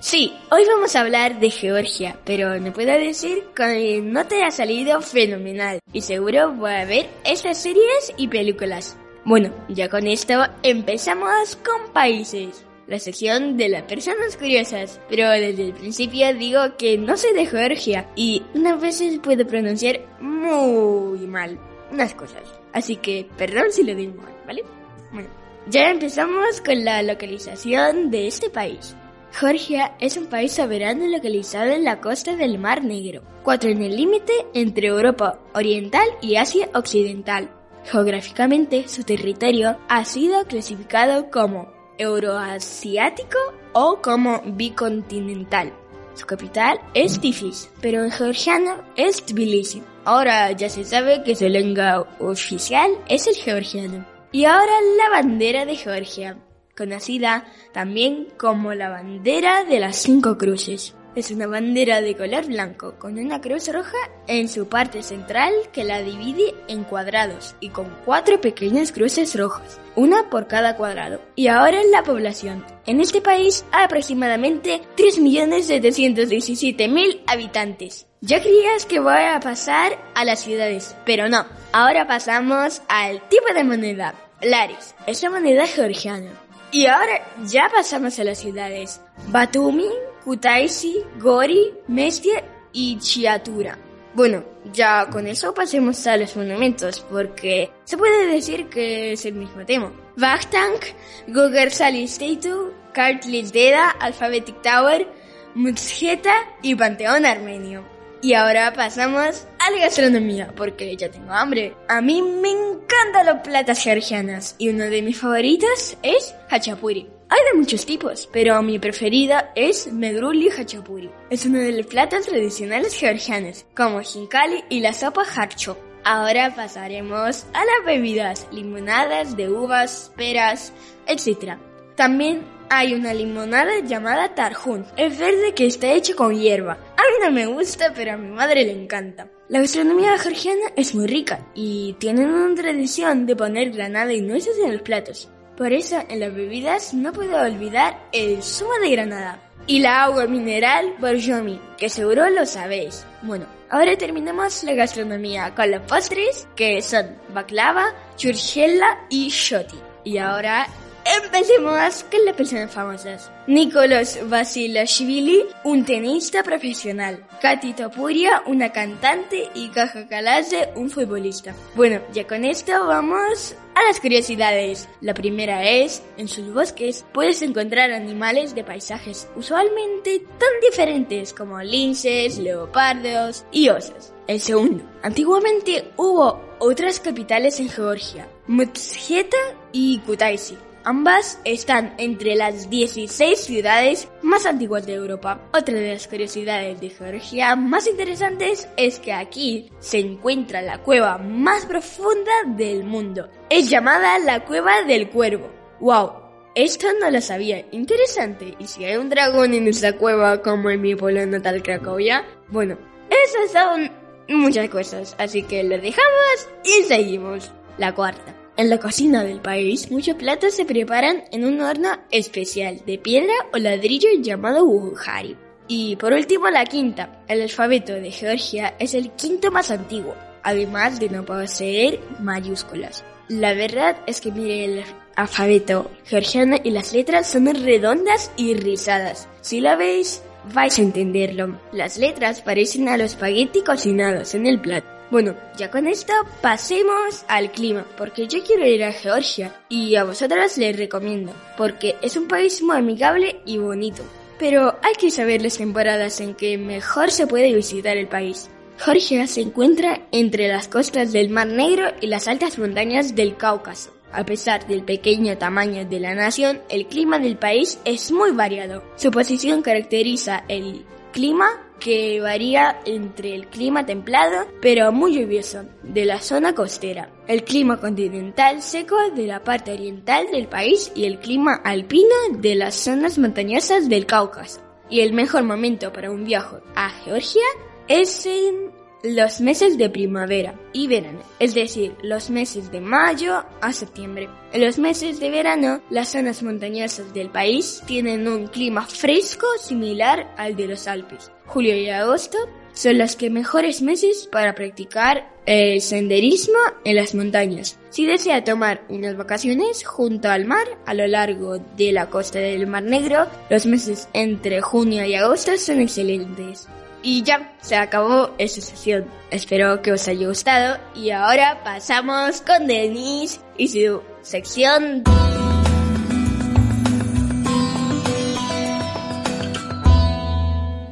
Sí, 0.00 0.32
hoy 0.52 0.64
vamos 0.64 0.94
a 0.94 1.00
hablar 1.00 1.40
de 1.40 1.50
Georgia, 1.50 2.16
pero 2.24 2.58
no 2.60 2.72
puedo 2.72 2.92
decir 2.92 3.46
que 3.54 4.00
no 4.00 4.24
te 4.26 4.44
ha 4.44 4.52
salido 4.52 5.00
fenomenal 5.02 5.80
y 5.92 6.02
seguro 6.02 6.52
voy 6.52 6.72
a 6.72 6.84
ver 6.84 7.08
estas 7.24 7.58
series 7.58 8.12
y 8.16 8.28
películas. 8.28 8.96
Bueno, 9.24 9.52
ya 9.68 9.88
con 9.88 10.06
esto 10.06 10.46
empezamos 10.62 11.56
con 11.56 11.92
países, 11.92 12.64
la 12.86 12.98
sección 12.98 13.56
de 13.58 13.68
las 13.68 13.82
personas 13.82 14.36
curiosas, 14.36 14.98
pero 15.08 15.28
desde 15.30 15.66
el 15.66 15.72
principio 15.74 16.32
digo 16.34 16.60
que 16.78 16.96
no 16.96 17.16
soy 17.16 17.34
de 17.34 17.46
Georgia 17.46 18.08
y 18.16 18.42
unas 18.54 18.80
veces 18.80 19.18
puedo 19.18 19.46
pronunciar 19.46 20.00
muy 20.20 21.18
mal 21.26 21.58
unas 21.92 22.14
cosas, 22.14 22.42
así 22.72 22.96
que 22.96 23.28
perdón 23.36 23.66
si 23.70 23.84
lo 23.84 23.94
digo 23.94 24.14
mal, 24.22 24.34
¿vale? 24.46 24.64
Bueno, 25.12 25.28
ya 25.68 25.90
empezamos 25.90 26.60
con 26.64 26.84
la 26.84 27.02
localización 27.02 28.10
de 28.10 28.26
este 28.26 28.48
país. 28.48 28.96
Georgia 29.32 29.94
es 30.00 30.16
un 30.16 30.26
país 30.26 30.52
soberano 30.52 31.06
localizado 31.06 31.70
en 31.70 31.84
la 31.84 32.00
costa 32.00 32.34
del 32.34 32.58
Mar 32.58 32.82
Negro, 32.82 33.22
cuatro 33.44 33.70
en 33.70 33.82
el 33.82 33.96
límite 33.96 34.32
entre 34.54 34.88
Europa 34.88 35.38
Oriental 35.54 36.08
y 36.20 36.36
Asia 36.36 36.70
Occidental. 36.74 37.59
Geográficamente, 37.84 38.88
su 38.88 39.04
territorio 39.04 39.78
ha 39.88 40.04
sido 40.04 40.44
clasificado 40.44 41.30
como 41.30 41.72
euroasiático 41.98 43.38
o 43.72 44.00
como 44.02 44.40
bicontinental. 44.44 45.72
Su 46.14 46.26
capital 46.26 46.80
es 46.94 47.20
Tiflis, 47.20 47.70
pero 47.80 48.04
en 48.04 48.10
georgiano 48.10 48.82
es 48.96 49.24
Tbilisi. 49.24 49.82
Ahora 50.04 50.52
ya 50.52 50.68
se 50.68 50.84
sabe 50.84 51.22
que 51.22 51.36
su 51.36 51.48
lengua 51.48 52.06
oficial 52.18 52.90
es 53.08 53.26
el 53.26 53.36
georgiano. 53.36 54.04
Y 54.32 54.44
ahora 54.44 54.72
la 54.98 55.10
bandera 55.10 55.64
de 55.64 55.76
Georgia 55.76 56.36
conocida 56.76 57.44
también 57.72 58.28
como 58.38 58.74
la 58.74 58.88
bandera 58.88 59.64
de 59.64 59.80
las 59.80 59.96
cinco 59.96 60.38
cruces. 60.38 60.94
Es 61.16 61.32
una 61.32 61.48
bandera 61.48 62.00
de 62.00 62.16
color 62.16 62.46
blanco 62.46 62.94
con 62.98 63.18
una 63.18 63.40
cruz 63.40 63.66
roja 63.72 63.98
en 64.28 64.48
su 64.48 64.68
parte 64.68 65.02
central 65.02 65.52
que 65.72 65.82
la 65.82 66.02
divide 66.02 66.54
en 66.68 66.84
cuadrados 66.84 67.56
y 67.58 67.70
con 67.70 67.92
cuatro 68.04 68.40
pequeñas 68.40 68.92
cruces 68.92 69.36
rojas, 69.36 69.80
una 69.96 70.30
por 70.30 70.46
cada 70.46 70.76
cuadrado. 70.76 71.20
Y 71.34 71.48
ahora 71.48 71.80
la 71.90 72.04
población. 72.04 72.64
En 72.86 73.00
este 73.00 73.20
país 73.20 73.64
hay 73.72 73.86
aproximadamente 73.86 74.82
3.717.000 74.96 77.22
habitantes. 77.26 78.06
Ya 78.20 78.40
creías 78.40 78.86
que 78.86 79.00
voy 79.00 79.14
a 79.14 79.40
pasar 79.40 79.98
a 80.14 80.24
las 80.24 80.38
ciudades, 80.40 80.94
pero 81.04 81.28
no. 81.28 81.44
Ahora 81.72 82.06
pasamos 82.06 82.82
al 82.88 83.20
tipo 83.28 83.52
de 83.52 83.64
moneda. 83.64 84.14
Laris, 84.42 84.94
es 85.06 85.22
la 85.22 85.30
moneda 85.30 85.66
georgiana. 85.66 86.30
Y 86.70 86.86
ahora 86.86 87.26
ya 87.46 87.68
pasamos 87.68 88.18
a 88.20 88.24
las 88.24 88.38
ciudades. 88.38 89.00
Batumi, 89.28 89.88
Kutaisi, 90.24 91.02
Gori, 91.18 91.72
Mestia 91.88 92.44
y 92.72 92.98
Chiatura. 92.98 93.78
Bueno, 94.12 94.44
ya 94.72 95.08
con 95.08 95.26
eso 95.26 95.54
pasemos 95.54 96.04
a 96.06 96.16
los 96.16 96.36
monumentos, 96.36 97.00
porque 97.08 97.70
se 97.84 97.96
puede 97.96 98.26
decir 98.26 98.68
que 98.68 99.12
es 99.12 99.24
el 99.24 99.34
mismo 99.34 99.64
tema. 99.64 99.92
Vachtank, 100.16 100.84
Gogersali 101.28 102.08
Statue, 102.08 102.72
Cartilage 102.92 103.52
Deda, 103.52 103.90
Alphabetic 103.90 104.60
Tower, 104.62 105.06
Mutsjeta 105.54 106.34
y 106.62 106.74
Panteón 106.74 107.24
Armenio. 107.24 107.84
Y 108.22 108.34
ahora 108.34 108.72
pasamos 108.74 109.46
a 109.58 109.70
la 109.70 109.78
gastronomía, 109.78 110.52
porque 110.54 110.94
ya 110.96 111.10
tengo 111.10 111.32
hambre. 111.32 111.74
A 111.88 112.02
mí 112.02 112.20
me 112.20 112.50
encantan 112.50 113.26
las 113.26 113.40
platas 113.42 113.82
georgianas 113.82 114.56
y 114.58 114.68
uno 114.68 114.84
de 114.84 115.02
mis 115.02 115.18
favoritos 115.18 115.96
es 116.02 116.34
hachapuri. 116.50 117.19
Hay 117.32 117.38
de 117.52 117.58
muchos 117.58 117.86
tipos, 117.86 118.28
pero 118.32 118.60
mi 118.60 118.80
preferida 118.80 119.52
es 119.54 119.92
Megruli 119.92 120.50
Hachapuri. 120.50 121.08
Es 121.30 121.46
uno 121.46 121.58
de 121.58 121.70
los 121.70 121.86
platos 121.86 122.26
tradicionales 122.26 122.92
georgianos, 122.98 123.66
como 123.76 124.00
jinkali 124.00 124.64
y 124.68 124.80
la 124.80 124.92
sopa 124.92 125.22
harcho. 125.22 125.78
Ahora 126.02 126.52
pasaremos 126.56 127.46
a 127.52 127.64
las 127.64 127.86
bebidas, 127.86 128.48
limonadas 128.50 129.36
de 129.36 129.48
uvas, 129.48 130.12
peras, 130.16 130.72
etc. 131.06 131.56
También 131.94 132.42
hay 132.68 132.94
una 132.94 133.14
limonada 133.14 133.78
llamada 133.78 134.34
tarjun. 134.34 134.84
Es 134.96 135.16
verde 135.16 135.54
que 135.54 135.66
está 135.66 135.92
hecha 135.92 136.16
con 136.16 136.34
hierba. 136.34 136.72
A 136.72 137.02
mí 137.02 137.24
no 137.24 137.30
me 137.30 137.46
gusta, 137.46 137.92
pero 137.94 138.14
a 138.14 138.16
mi 138.16 138.32
madre 138.32 138.64
le 138.64 138.72
encanta. 138.72 139.28
La 139.48 139.60
gastronomía 139.60 140.18
georgiana 140.18 140.72
es 140.74 140.96
muy 140.96 141.06
rica 141.06 141.46
y 141.54 141.94
tienen 142.00 142.28
una 142.28 142.60
tradición 142.60 143.24
de 143.26 143.36
poner 143.36 143.70
granada 143.70 144.12
y 144.12 144.20
nueces 144.20 144.58
en 144.58 144.72
los 144.72 144.82
platos. 144.82 145.30
Por 145.60 145.74
eso 145.74 146.02
en 146.08 146.20
las 146.20 146.34
bebidas 146.34 146.94
no 146.94 147.12
puedo 147.12 147.38
olvidar 147.38 148.08
el 148.12 148.42
zumo 148.42 148.72
de 148.80 148.92
granada 148.92 149.42
y 149.66 149.80
la 149.80 150.04
agua 150.04 150.26
mineral 150.26 150.94
Borjomi, 150.98 151.60
que 151.76 151.90
seguro 151.90 152.30
lo 152.30 152.46
sabéis. 152.46 153.04
Bueno, 153.20 153.44
ahora 153.68 153.94
terminamos 153.98 154.64
la 154.64 154.72
gastronomía 154.72 155.54
con 155.54 155.70
los 155.70 155.82
postres 155.82 156.48
que 156.56 156.80
son 156.80 157.14
baklava, 157.34 157.94
churchella 158.16 159.00
y 159.10 159.28
shoti. 159.28 159.76
Y 160.02 160.16
ahora 160.16 160.66
Empecemos 161.04 162.04
con 162.10 162.24
las 162.24 162.36
personas 162.36 162.70
famosas. 162.70 163.30
Nicolás 163.46 164.18
Vasilashvili, 164.28 165.44
un 165.64 165.84
tenista 165.84 166.42
profesional. 166.42 167.24
Katy 167.40 167.72
Topuria, 167.72 168.42
una 168.46 168.70
cantante. 168.70 169.48
Y 169.54 169.70
Kaja 169.70 170.06
Kalase, 170.06 170.70
un 170.76 170.90
futbolista. 170.90 171.54
Bueno, 171.74 172.00
ya 172.12 172.26
con 172.26 172.44
esto 172.44 172.86
vamos 172.86 173.56
a 173.80 173.88
las 173.88 174.00
curiosidades. 174.00 174.88
La 175.00 175.14
primera 175.14 175.68
es, 175.68 176.02
en 176.16 176.28
sus 176.28 176.52
bosques 176.52 177.04
puedes 177.12 177.42
encontrar 177.42 177.90
animales 177.90 178.54
de 178.54 178.64
paisajes 178.64 179.28
usualmente 179.36 180.20
tan 180.38 180.60
diferentes 180.62 181.32
como 181.32 181.60
linces, 181.60 182.38
leopardos 182.38 183.44
y 183.50 183.68
osos. 183.68 184.12
El 184.26 184.40
segundo, 184.40 184.84
antiguamente 185.02 185.90
hubo 185.96 186.40
otras 186.58 187.00
capitales 187.00 187.58
en 187.58 187.68
Georgia, 187.68 188.28
Mutsjeta 188.46 189.38
y 189.72 189.98
Kutaisi. 190.00 190.56
Ambas 190.84 191.38
están 191.44 191.94
entre 191.98 192.34
las 192.34 192.70
16 192.70 193.38
ciudades 193.38 194.08
más 194.22 194.46
antiguas 194.46 194.86
de 194.86 194.94
Europa. 194.94 195.38
Otra 195.52 195.74
de 195.74 195.92
las 195.92 196.08
curiosidades 196.08 196.80
de 196.80 196.88
Georgia 196.88 197.54
más 197.54 197.86
interesantes 197.86 198.66
es 198.78 198.98
que 198.98 199.12
aquí 199.12 199.70
se 199.78 199.98
encuentra 199.98 200.62
la 200.62 200.78
cueva 200.78 201.18
más 201.18 201.66
profunda 201.66 202.32
del 202.46 202.84
mundo. 202.84 203.28
Es 203.50 203.68
llamada 203.68 204.18
la 204.20 204.44
Cueva 204.46 204.82
del 204.82 205.10
Cuervo. 205.10 205.50
¡Wow! 205.80 206.12
Esto 206.54 206.86
no 206.98 207.10
lo 207.10 207.20
sabía. 207.20 207.64
Interesante. 207.72 208.54
¿Y 208.58 208.66
si 208.66 208.84
hay 208.84 208.96
un 208.96 209.10
dragón 209.10 209.52
en 209.52 209.68
esa 209.68 209.92
cueva 209.92 210.40
como 210.40 210.70
en 210.70 210.80
mi 210.80 210.94
pueblo 210.94 211.24
natal 211.26 211.62
Cracovia? 211.62 212.24
Bueno, 212.48 212.78
esas 213.10 213.52
son 213.52 213.90
muchas 214.28 214.68
cosas. 214.70 215.14
Así 215.18 215.42
que 215.42 215.62
lo 215.62 215.76
dejamos 215.76 216.48
y 216.64 216.84
seguimos. 216.84 217.52
La 217.76 217.94
cuarta. 217.94 218.39
En 218.60 218.68
la 218.68 218.76
cocina 218.76 219.24
del 219.24 219.40
país, 219.40 219.90
muchos 219.90 220.16
platos 220.16 220.52
se 220.52 220.66
preparan 220.66 221.24
en 221.32 221.46
un 221.46 221.62
horno 221.62 221.96
especial 222.10 222.82
de 222.84 222.98
piedra 222.98 223.32
o 223.54 223.56
ladrillo 223.56 224.10
llamado 224.20 224.66
Wuhari. 224.66 225.34
Y 225.66 225.96
por 225.96 226.12
último, 226.12 226.50
la 226.50 226.66
quinta. 226.66 227.24
El 227.26 227.40
alfabeto 227.40 227.94
de 227.94 228.10
Georgia 228.10 228.74
es 228.78 228.92
el 228.92 229.12
quinto 229.12 229.50
más 229.50 229.70
antiguo, 229.70 230.14
además 230.42 231.00
de 231.00 231.08
no 231.08 231.24
poseer 231.24 232.00
mayúsculas. 232.18 233.02
La 233.28 233.54
verdad 233.54 233.96
es 234.06 234.20
que 234.20 234.30
mire 234.30 234.66
el 234.66 234.84
alfabeto 235.16 235.90
georgiano 236.04 236.56
y 236.62 236.68
las 236.68 236.92
letras 236.92 237.30
son 237.30 237.46
redondas 237.46 238.30
y 238.36 238.52
rizadas. 238.52 239.26
Si 239.40 239.62
la 239.62 239.74
veis, 239.74 240.20
vais 240.52 240.78
a 240.78 240.82
entenderlo. 240.82 241.58
Las 241.72 241.96
letras 241.96 242.42
parecen 242.42 242.90
a 242.90 242.98
los 242.98 243.12
espagueti 243.12 243.62
cocinados 243.62 244.34
en 244.34 244.46
el 244.46 244.60
plato. 244.60 244.99
Bueno, 245.10 245.34
ya 245.56 245.72
con 245.72 245.88
esto 245.88 246.12
pasemos 246.40 247.24
al 247.26 247.50
clima, 247.50 247.84
porque 247.96 248.28
yo 248.28 248.44
quiero 248.44 248.64
ir 248.64 248.84
a 248.84 248.92
Georgia 248.92 249.52
y 249.68 249.96
a 249.96 250.04
vosotras 250.04 250.56
les 250.56 250.76
recomiendo, 250.76 251.32
porque 251.56 251.96
es 252.00 252.16
un 252.16 252.28
país 252.28 252.62
muy 252.62 252.76
amigable 252.76 253.40
y 253.44 253.58
bonito. 253.58 254.04
Pero 254.38 254.78
hay 254.82 254.94
que 254.94 255.10
saber 255.10 255.42
las 255.42 255.58
temporadas 255.58 256.20
en 256.20 256.34
que 256.34 256.56
mejor 256.58 257.10
se 257.10 257.26
puede 257.26 257.52
visitar 257.52 257.96
el 257.96 258.06
país. 258.06 258.50
Georgia 258.78 259.26
se 259.26 259.40
encuentra 259.40 260.00
entre 260.12 260.46
las 260.46 260.68
costas 260.68 261.12
del 261.12 261.28
Mar 261.28 261.48
Negro 261.48 261.88
y 262.00 262.06
las 262.06 262.28
altas 262.28 262.58
montañas 262.58 263.16
del 263.16 263.36
Cáucaso. 263.36 263.92
A 264.12 264.24
pesar 264.24 264.66
del 264.66 264.84
pequeño 264.84 265.36
tamaño 265.38 265.84
de 265.84 266.00
la 266.00 266.14
nación, 266.14 266.60
el 266.68 266.86
clima 266.86 267.18
del 267.18 267.36
país 267.36 267.78
es 267.84 268.12
muy 268.12 268.30
variado. 268.30 268.82
Su 268.96 269.10
posición 269.10 269.62
caracteriza 269.62 270.44
el 270.48 270.84
clima 271.10 271.48
que 271.80 272.20
varía 272.20 272.80
entre 272.84 273.34
el 273.34 273.46
clima 273.48 273.86
templado 273.86 274.46
pero 274.60 274.92
muy 274.92 275.18
lluvioso 275.18 275.64
de 275.82 276.04
la 276.04 276.20
zona 276.20 276.54
costera, 276.54 277.10
el 277.26 277.44
clima 277.44 277.80
continental 277.80 278.62
seco 278.62 278.96
de 279.14 279.26
la 279.26 279.42
parte 279.42 279.72
oriental 279.72 280.26
del 280.30 280.46
país 280.46 280.92
y 280.94 281.04
el 281.04 281.18
clima 281.18 281.54
alpino 281.64 282.14
de 282.32 282.54
las 282.54 282.74
zonas 282.74 283.18
montañosas 283.18 283.88
del 283.88 284.06
Cáucaso. 284.06 284.60
Y 284.88 285.00
el 285.00 285.12
mejor 285.12 285.44
momento 285.44 285.92
para 285.92 286.10
un 286.10 286.24
viaje 286.24 286.56
a 286.74 286.90
Georgia 286.90 287.44
es 287.88 288.26
en 288.26 288.72
los 289.02 289.40
meses 289.40 289.78
de 289.78 289.88
primavera 289.88 290.54
y 290.72 290.86
verano, 290.86 291.20
es 291.38 291.54
decir, 291.54 291.94
los 292.02 292.30
meses 292.30 292.70
de 292.70 292.80
mayo 292.80 293.44
a 293.60 293.72
septiembre. 293.72 294.28
En 294.52 294.64
los 294.64 294.78
meses 294.78 295.20
de 295.20 295.30
verano, 295.30 295.80
las 295.90 296.08
zonas 296.08 296.42
montañosas 296.42 297.14
del 297.14 297.30
país 297.30 297.82
tienen 297.86 298.28
un 298.28 298.48
clima 298.48 298.86
fresco 298.86 299.46
similar 299.58 300.34
al 300.36 300.56
de 300.56 300.68
los 300.68 300.86
Alpes. 300.86 301.30
Julio 301.46 301.76
y 301.76 301.88
agosto 301.88 302.38
son 302.72 302.98
los 302.98 303.16
que 303.16 303.30
mejores 303.30 303.82
meses 303.82 304.28
para 304.30 304.54
practicar 304.54 305.28
el 305.46 305.80
senderismo 305.80 306.58
en 306.84 306.96
las 306.96 307.14
montañas. 307.14 307.78
Si 307.90 308.06
desea 308.06 308.44
tomar 308.44 308.84
unas 308.88 309.16
vacaciones 309.16 309.84
junto 309.84 310.28
al 310.28 310.44
mar 310.44 310.66
a 310.86 310.94
lo 310.94 311.06
largo 311.06 311.58
de 311.58 311.92
la 311.92 312.08
costa 312.08 312.38
del 312.38 312.66
Mar 312.66 312.84
Negro, 312.84 313.26
los 313.48 313.66
meses 313.66 314.08
entre 314.12 314.60
junio 314.60 315.04
y 315.04 315.14
agosto 315.14 315.56
son 315.56 315.80
excelentes. 315.80 316.68
Y 317.02 317.22
ya, 317.22 317.52
se 317.60 317.76
acabó 317.76 318.34
esta 318.38 318.60
sesión. 318.60 319.06
Espero 319.30 319.80
que 319.82 319.92
os 319.92 320.06
haya 320.08 320.26
gustado 320.26 320.78
y 320.94 321.10
ahora 321.10 321.62
pasamos 321.64 322.40
con 322.42 322.66
Denise 322.66 323.40
y 323.56 323.68
su 323.68 324.02
sección... 324.22 325.04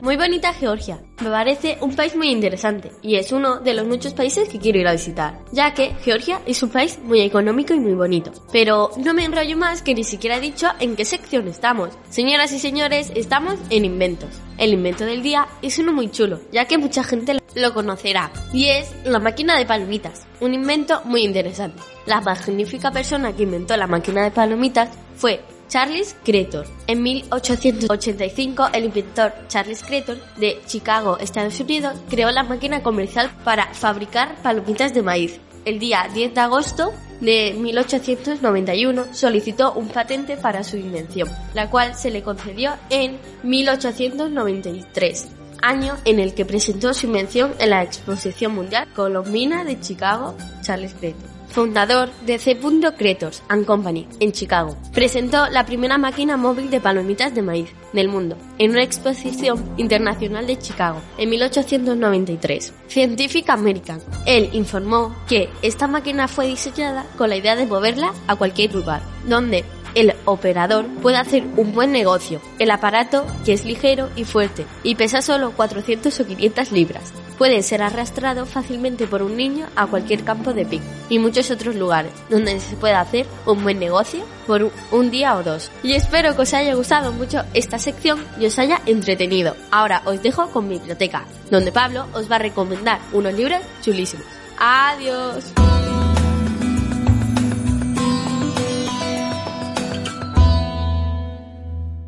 Muy 0.08 0.16
bonita 0.16 0.54
Georgia. 0.54 1.02
Me 1.20 1.28
parece 1.28 1.76
un 1.82 1.94
país 1.94 2.16
muy 2.16 2.30
interesante 2.30 2.92
y 3.02 3.16
es 3.16 3.30
uno 3.30 3.60
de 3.60 3.74
los 3.74 3.86
muchos 3.86 4.14
países 4.14 4.48
que 4.48 4.58
quiero 4.58 4.78
ir 4.78 4.88
a 4.88 4.92
visitar, 4.92 5.44
ya 5.52 5.74
que 5.74 5.94
Georgia 6.02 6.40
es 6.46 6.62
un 6.62 6.70
país 6.70 6.98
muy 7.04 7.20
económico 7.20 7.74
y 7.74 7.78
muy 7.78 7.92
bonito. 7.92 8.32
Pero 8.50 8.90
no 8.96 9.12
me 9.12 9.26
enrollo 9.26 9.58
más 9.58 9.82
que 9.82 9.94
ni 9.94 10.04
siquiera 10.04 10.38
he 10.38 10.40
dicho 10.40 10.66
en 10.80 10.96
qué 10.96 11.04
sección 11.04 11.46
estamos. 11.46 11.90
Señoras 12.08 12.52
y 12.52 12.58
señores, 12.58 13.12
estamos 13.14 13.56
en 13.68 13.84
inventos. 13.84 14.30
El 14.56 14.72
invento 14.72 15.04
del 15.04 15.22
día 15.22 15.46
es 15.60 15.78
uno 15.78 15.92
muy 15.92 16.10
chulo, 16.10 16.40
ya 16.52 16.64
que 16.64 16.78
mucha 16.78 17.04
gente 17.04 17.36
lo 17.54 17.74
conocerá, 17.74 18.32
y 18.54 18.68
es 18.68 18.90
la 19.04 19.18
máquina 19.18 19.58
de 19.58 19.66
palomitas, 19.66 20.26
un 20.40 20.54
invento 20.54 21.02
muy 21.04 21.22
interesante. 21.22 21.82
La 22.06 22.22
magnífica 22.22 22.90
persona 22.90 23.36
que 23.36 23.42
inventó 23.42 23.76
la 23.76 23.86
máquina 23.86 24.24
de 24.24 24.30
palomitas 24.30 24.88
fue 25.16 25.42
Charles 25.68 26.16
Cretor. 26.24 26.66
En 26.86 27.02
1885, 27.02 28.70
el 28.72 28.86
inventor 28.86 29.32
Charles 29.48 29.82
Cretor 29.82 30.16
de 30.36 30.60
Chicago, 30.66 31.18
Estados 31.18 31.60
Unidos, 31.60 31.94
creó 32.08 32.30
la 32.30 32.42
máquina 32.42 32.82
comercial 32.82 33.30
para 33.44 33.72
fabricar 33.74 34.34
palomitas 34.42 34.94
de 34.94 35.02
maíz. 35.02 35.40
El 35.64 35.78
día 35.78 36.08
10 36.12 36.34
de 36.34 36.40
agosto 36.40 36.92
de 37.20 37.54
1891 37.58 39.06
solicitó 39.12 39.74
un 39.74 39.88
patente 39.88 40.36
para 40.36 40.64
su 40.64 40.78
invención, 40.78 41.28
la 41.52 41.68
cual 41.68 41.94
se 41.94 42.10
le 42.10 42.22
concedió 42.22 42.72
en 42.90 43.18
1893 43.42 45.28
año 45.60 45.96
en 46.04 46.20
el 46.20 46.34
que 46.34 46.44
presentó 46.44 46.94
su 46.94 47.06
invención 47.06 47.52
en 47.58 47.70
la 47.70 47.82
Exposición 47.82 48.54
Mundial 48.54 48.86
Colombina 48.94 49.64
de 49.64 49.80
Chicago, 49.80 50.36
Charles 50.62 50.94
Cretor 50.94 51.37
fundador 51.58 52.08
de 52.24 52.38
C. 52.38 52.56
Cretors 52.96 53.42
and 53.48 53.66
Company 53.66 54.06
en 54.20 54.30
Chicago, 54.30 54.76
presentó 54.94 55.48
la 55.48 55.66
primera 55.66 55.98
máquina 55.98 56.36
móvil 56.36 56.70
de 56.70 56.80
palomitas 56.80 57.34
de 57.34 57.42
maíz 57.42 57.70
del 57.92 58.06
mundo 58.06 58.36
en 58.58 58.70
una 58.70 58.84
exposición 58.84 59.68
internacional 59.76 60.46
de 60.46 60.56
Chicago 60.56 61.02
en 61.18 61.30
1893. 61.30 62.72
Scientific 62.86 63.50
American. 63.50 64.00
Él 64.24 64.50
informó 64.52 65.16
que 65.26 65.48
esta 65.62 65.88
máquina 65.88 66.28
fue 66.28 66.46
diseñada 66.46 67.04
con 67.16 67.28
la 67.28 67.36
idea 67.36 67.56
de 67.56 67.66
moverla 67.66 68.14
a 68.28 68.36
cualquier 68.36 68.72
lugar, 68.72 69.02
donde 69.26 69.64
el 69.96 70.14
operador 70.26 70.86
puede 71.02 71.16
hacer 71.16 71.42
un 71.56 71.72
buen 71.72 71.90
negocio. 71.90 72.40
El 72.60 72.70
aparato, 72.70 73.26
que 73.44 73.52
es 73.52 73.64
ligero 73.64 74.10
y 74.14 74.22
fuerte 74.22 74.64
y 74.84 74.94
pesa 74.94 75.22
solo 75.22 75.50
400 75.56 76.20
o 76.20 76.24
500 76.24 76.70
libras, 76.70 77.12
puede 77.38 77.62
ser 77.62 77.82
arrastrado 77.82 78.44
fácilmente 78.44 79.06
por 79.06 79.22
un 79.22 79.36
niño 79.36 79.68
a 79.76 79.86
cualquier 79.86 80.24
campo 80.24 80.52
de 80.52 80.66
pic 80.66 80.82
y 81.08 81.18
muchos 81.18 81.50
otros 81.50 81.76
lugares 81.76 82.12
donde 82.28 82.58
se 82.60 82.76
puede 82.76 82.94
hacer 82.94 83.26
un 83.46 83.62
buen 83.62 83.78
negocio 83.78 84.24
por 84.46 84.70
un 84.90 85.10
día 85.10 85.36
o 85.36 85.42
dos. 85.42 85.70
Y 85.82 85.94
espero 85.94 86.34
que 86.34 86.42
os 86.42 86.52
haya 86.52 86.74
gustado 86.74 87.12
mucho 87.12 87.44
esta 87.54 87.78
sección 87.78 88.24
y 88.38 88.46
os 88.46 88.58
haya 88.58 88.80
entretenido. 88.86 89.56
Ahora 89.70 90.02
os 90.04 90.22
dejo 90.22 90.50
con 90.50 90.68
mi 90.68 90.78
biblioteca, 90.78 91.24
donde 91.50 91.72
Pablo 91.72 92.06
os 92.12 92.30
va 92.30 92.36
a 92.36 92.40
recomendar 92.40 92.98
unos 93.12 93.32
libros 93.34 93.60
chulísimos. 93.82 94.26
Adiós. 94.58 95.52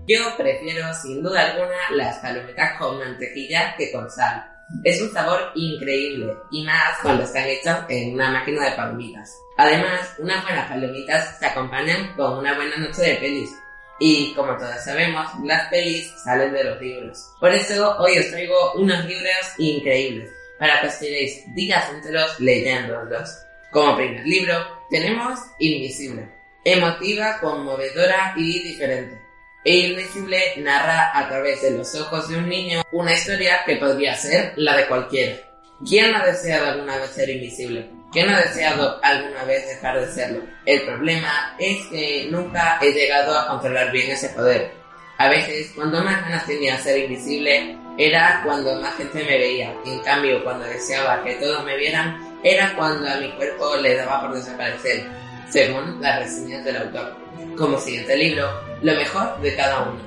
Yo 0.09 0.37
prefiero 0.37 0.93
sin 0.93 1.23
duda 1.23 1.53
alguna 1.53 1.77
las 1.93 2.19
palomitas 2.19 2.77
con 2.81 2.99
mantequilla 2.99 3.77
que 3.77 3.93
con 3.93 4.11
sal. 4.11 4.60
Es 4.85 5.01
un 5.03 5.13
sabor 5.13 5.53
increíble 5.55 6.35
y 6.51 6.65
más 6.65 6.99
cuando 7.03 7.25
están 7.25 7.45
hechos 7.47 7.77
en 7.89 8.15
una 8.15 8.31
máquina 8.31 8.71
de 8.71 8.77
palomitas. 8.77 9.37
Además, 9.57 10.15
unas 10.19 10.43
buenas 10.43 10.69
palomitas 10.69 11.39
se 11.39 11.47
acompañan 11.47 12.15
con 12.17 12.39
una 12.39 12.55
buena 12.55 12.77
noche 12.77 13.03
de 13.03 13.15
pelis. 13.17 13.51
Y 13.99 14.33
como 14.35 14.57
todos 14.57 14.83
sabemos, 14.83 15.29
las 15.45 15.69
pelis 15.69 16.11
salen 16.25 16.53
de 16.53 16.65
los 16.65 16.81
libros. 16.81 17.35
Por 17.39 17.53
eso 17.53 17.97
hoy 17.99 18.19
os 18.19 18.31
traigo 18.31 18.73
unos 18.75 19.05
libros 19.05 19.55
increíbles 19.59 20.31
para 20.59 20.81
que 20.81 20.87
os 20.87 20.99
tiréis 20.99 21.55
días 21.55 21.91
enteros 21.93 22.41
leyéndolos. 22.41 23.45
Como 23.71 23.97
primer 23.97 24.27
libro 24.27 24.55
tenemos 24.89 25.39
Invisible, 25.59 26.29
emotiva, 26.65 27.39
conmovedora 27.41 28.35
y 28.37 28.63
diferente. 28.63 29.30
El 29.63 29.91
Invisible 29.91 30.55
narra 30.57 31.11
a 31.13 31.29
través 31.29 31.61
de 31.61 31.73
los 31.73 31.95
ojos 31.95 32.29
de 32.29 32.39
un 32.39 32.49
niño 32.49 32.81
una 32.93 33.13
historia 33.13 33.61
que 33.67 33.77
podría 33.77 34.15
ser 34.15 34.55
la 34.57 34.75
de 34.75 34.87
cualquiera. 34.87 35.37
¿Quién 35.87 36.15
ha 36.15 36.25
deseado 36.25 36.71
alguna 36.71 36.97
vez 36.97 37.11
ser 37.11 37.29
invisible? 37.29 37.91
¿Quién 38.11 38.31
ha 38.31 38.41
deseado 38.41 38.99
alguna 39.03 39.45
vez 39.45 39.67
dejar 39.67 40.01
de 40.01 40.11
serlo? 40.13 40.43
El 40.65 40.81
problema 40.87 41.55
es 41.59 41.87
que 41.89 42.29
nunca 42.31 42.79
he 42.81 42.91
llegado 42.93 43.39
a 43.39 43.49
controlar 43.49 43.93
bien 43.93 44.11
ese 44.11 44.31
poder. 44.31 44.73
A 45.19 45.29
veces, 45.29 45.73
cuando 45.75 46.03
más 46.03 46.23
ganas 46.23 46.47
tenía 46.47 46.79
ser 46.79 46.99
invisible, 47.05 47.77
era 47.99 48.41
cuando 48.43 48.81
más 48.81 48.95
gente 48.95 49.23
me 49.25 49.39
veía. 49.39 49.75
En 49.85 49.99
cambio, 50.01 50.43
cuando 50.43 50.65
deseaba 50.65 51.23
que 51.23 51.35
todos 51.35 51.63
me 51.65 51.77
vieran, 51.77 52.41
era 52.43 52.75
cuando 52.75 53.07
a 53.11 53.17
mi 53.17 53.31
cuerpo 53.33 53.77
le 53.77 53.95
daba 53.95 54.23
por 54.23 54.35
desaparecer, 54.35 55.07
según 55.51 56.01
las 56.01 56.21
reseñas 56.21 56.65
del 56.65 56.79
autor. 56.79 57.20
Como 57.57 57.79
siguiente 57.79 58.17
libro, 58.17 58.49
lo 58.83 58.95
mejor 58.95 59.41
de 59.41 59.55
cada 59.57 59.83
uno. 59.83 60.01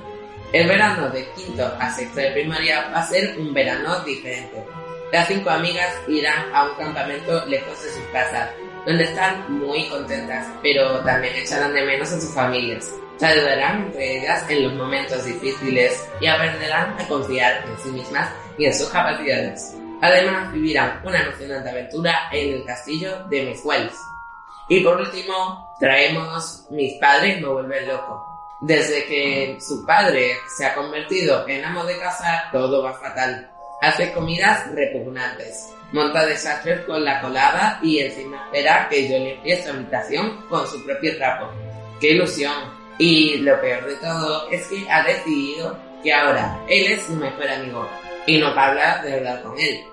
El 0.52 0.68
verano 0.68 1.08
de 1.10 1.28
quinto 1.36 1.64
a 1.80 1.90
sexto 1.90 2.20
de 2.20 2.30
primaria 2.30 2.88
va 2.92 3.00
a 3.00 3.06
ser 3.06 3.36
un 3.38 3.52
verano 3.52 4.00
diferente. 4.00 4.64
Las 5.12 5.28
cinco 5.28 5.50
amigas 5.50 5.92
irán 6.08 6.52
a 6.52 6.64
un 6.64 6.76
campamento 6.76 7.44
lejos 7.46 7.82
de 7.82 7.90
sus 7.90 8.04
casas, 8.12 8.50
donde 8.86 9.04
están 9.04 9.58
muy 9.58 9.88
contentas, 9.88 10.46
pero 10.62 11.00
también 11.00 11.34
echarán 11.36 11.72
de 11.72 11.82
menos 11.82 12.12
a 12.12 12.20
sus 12.20 12.34
familias. 12.34 12.92
Se 13.16 13.26
ayudarán 13.26 13.86
entre 13.86 14.18
ellas 14.18 14.44
en 14.48 14.64
los 14.64 14.74
momentos 14.74 15.24
difíciles 15.24 16.04
y 16.20 16.26
aprenderán 16.26 17.00
a 17.00 17.06
confiar 17.06 17.64
en 17.66 17.78
sí 17.78 17.90
mismas 17.90 18.28
y 18.58 18.66
en 18.66 18.74
sus 18.74 18.88
capacidades. 18.88 19.76
Además, 20.00 20.52
vivirán 20.52 21.00
una 21.04 21.22
emocionante 21.22 21.70
aventura 21.70 22.28
en 22.32 22.54
el 22.54 22.64
castillo 22.64 23.24
de 23.28 23.44
Miss 23.44 23.60
Wells. 23.64 23.96
Y 24.68 24.80
por 24.80 25.00
último, 25.00 25.63
traemos 25.78 26.66
Mis 26.70 26.94
padres 26.94 27.40
me 27.40 27.48
vuelven 27.48 27.88
loco. 27.88 28.24
Desde 28.60 29.04
que 29.06 29.58
su 29.60 29.84
padre 29.84 30.36
se 30.56 30.64
ha 30.64 30.74
convertido 30.74 31.46
en 31.48 31.64
amo 31.64 31.84
de 31.84 31.98
casa, 31.98 32.48
todo 32.50 32.82
va 32.82 32.94
fatal. 32.94 33.50
Hace 33.82 34.12
comidas 34.12 34.70
repugnantes, 34.72 35.68
monta 35.92 36.24
desastres 36.24 36.80
con 36.86 37.04
la 37.04 37.20
colada 37.20 37.78
y 37.82 37.98
encima 37.98 38.44
espera 38.46 38.88
que 38.88 39.08
yo 39.08 39.18
limpie 39.18 39.62
su 39.62 39.70
habitación 39.70 40.46
con 40.48 40.66
su 40.66 40.82
propio 40.84 41.16
trapo. 41.16 41.50
¡Qué 42.00 42.12
ilusión! 42.12 42.54
Y 42.98 43.38
lo 43.38 43.60
peor 43.60 43.86
de 43.86 43.96
todo 43.96 44.48
es 44.50 44.66
que 44.68 44.88
ha 44.90 45.02
decidido 45.02 45.76
que 46.02 46.12
ahora 46.14 46.58
él 46.68 46.92
es 46.92 47.02
su 47.02 47.12
mejor 47.14 47.48
amigo 47.48 47.88
y 48.26 48.38
no 48.38 48.48
habla 48.48 49.02
de 49.02 49.14
hablar 49.14 49.42
con 49.42 49.58
él. 49.58 49.84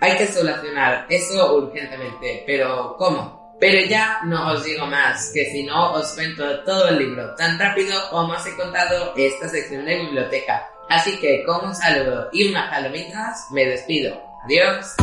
Hay 0.00 0.16
que 0.16 0.26
solucionar 0.26 1.06
eso 1.08 1.56
urgentemente, 1.56 2.44
pero 2.46 2.94
¿cómo? 2.98 3.41
Pero 3.62 3.78
ya 3.88 4.18
no 4.24 4.54
os 4.54 4.64
digo 4.64 4.88
más, 4.88 5.30
que 5.32 5.44
si 5.52 5.62
no 5.62 5.92
os 5.92 6.14
cuento 6.14 6.64
todo 6.64 6.88
el 6.88 6.98
libro 6.98 7.32
tan 7.36 7.56
rápido 7.60 7.96
como 8.10 8.32
os 8.32 8.44
he 8.44 8.56
contado 8.56 9.14
esta 9.16 9.48
sección 9.48 9.84
de 9.84 10.00
biblioteca. 10.00 10.68
Así 10.88 11.16
que 11.20 11.44
con 11.44 11.66
un 11.66 11.72
saludo 11.72 12.28
y 12.32 12.48
unas 12.48 12.68
palomitas 12.68 13.46
me 13.52 13.64
despido. 13.64 14.20
Adiós. 14.44 14.96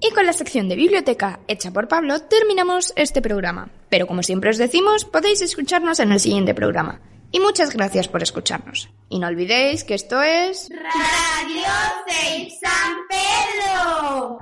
Y 0.00 0.10
con 0.12 0.24
la 0.24 0.32
sección 0.32 0.68
de 0.68 0.76
biblioteca 0.76 1.40
hecha 1.48 1.72
por 1.72 1.88
Pablo 1.88 2.20
terminamos 2.20 2.92
este 2.94 3.20
programa. 3.20 3.70
Pero 3.88 4.06
como 4.06 4.22
siempre 4.22 4.50
os 4.50 4.58
decimos, 4.58 5.04
podéis 5.04 5.42
escucharnos 5.42 5.98
en 5.98 6.12
el 6.12 6.20
siguiente 6.20 6.54
programa. 6.54 7.00
Y 7.30 7.40
muchas 7.40 7.74
gracias 7.74 8.08
por 8.08 8.22
escucharnos. 8.22 8.88
Y 9.08 9.18
no 9.18 9.26
olvidéis 9.26 9.84
que 9.84 9.94
esto 9.94 10.22
es... 10.22 10.68
Radio 10.70 11.68
6 12.06 12.58
San 12.60 12.96
Pedro. 13.08 14.38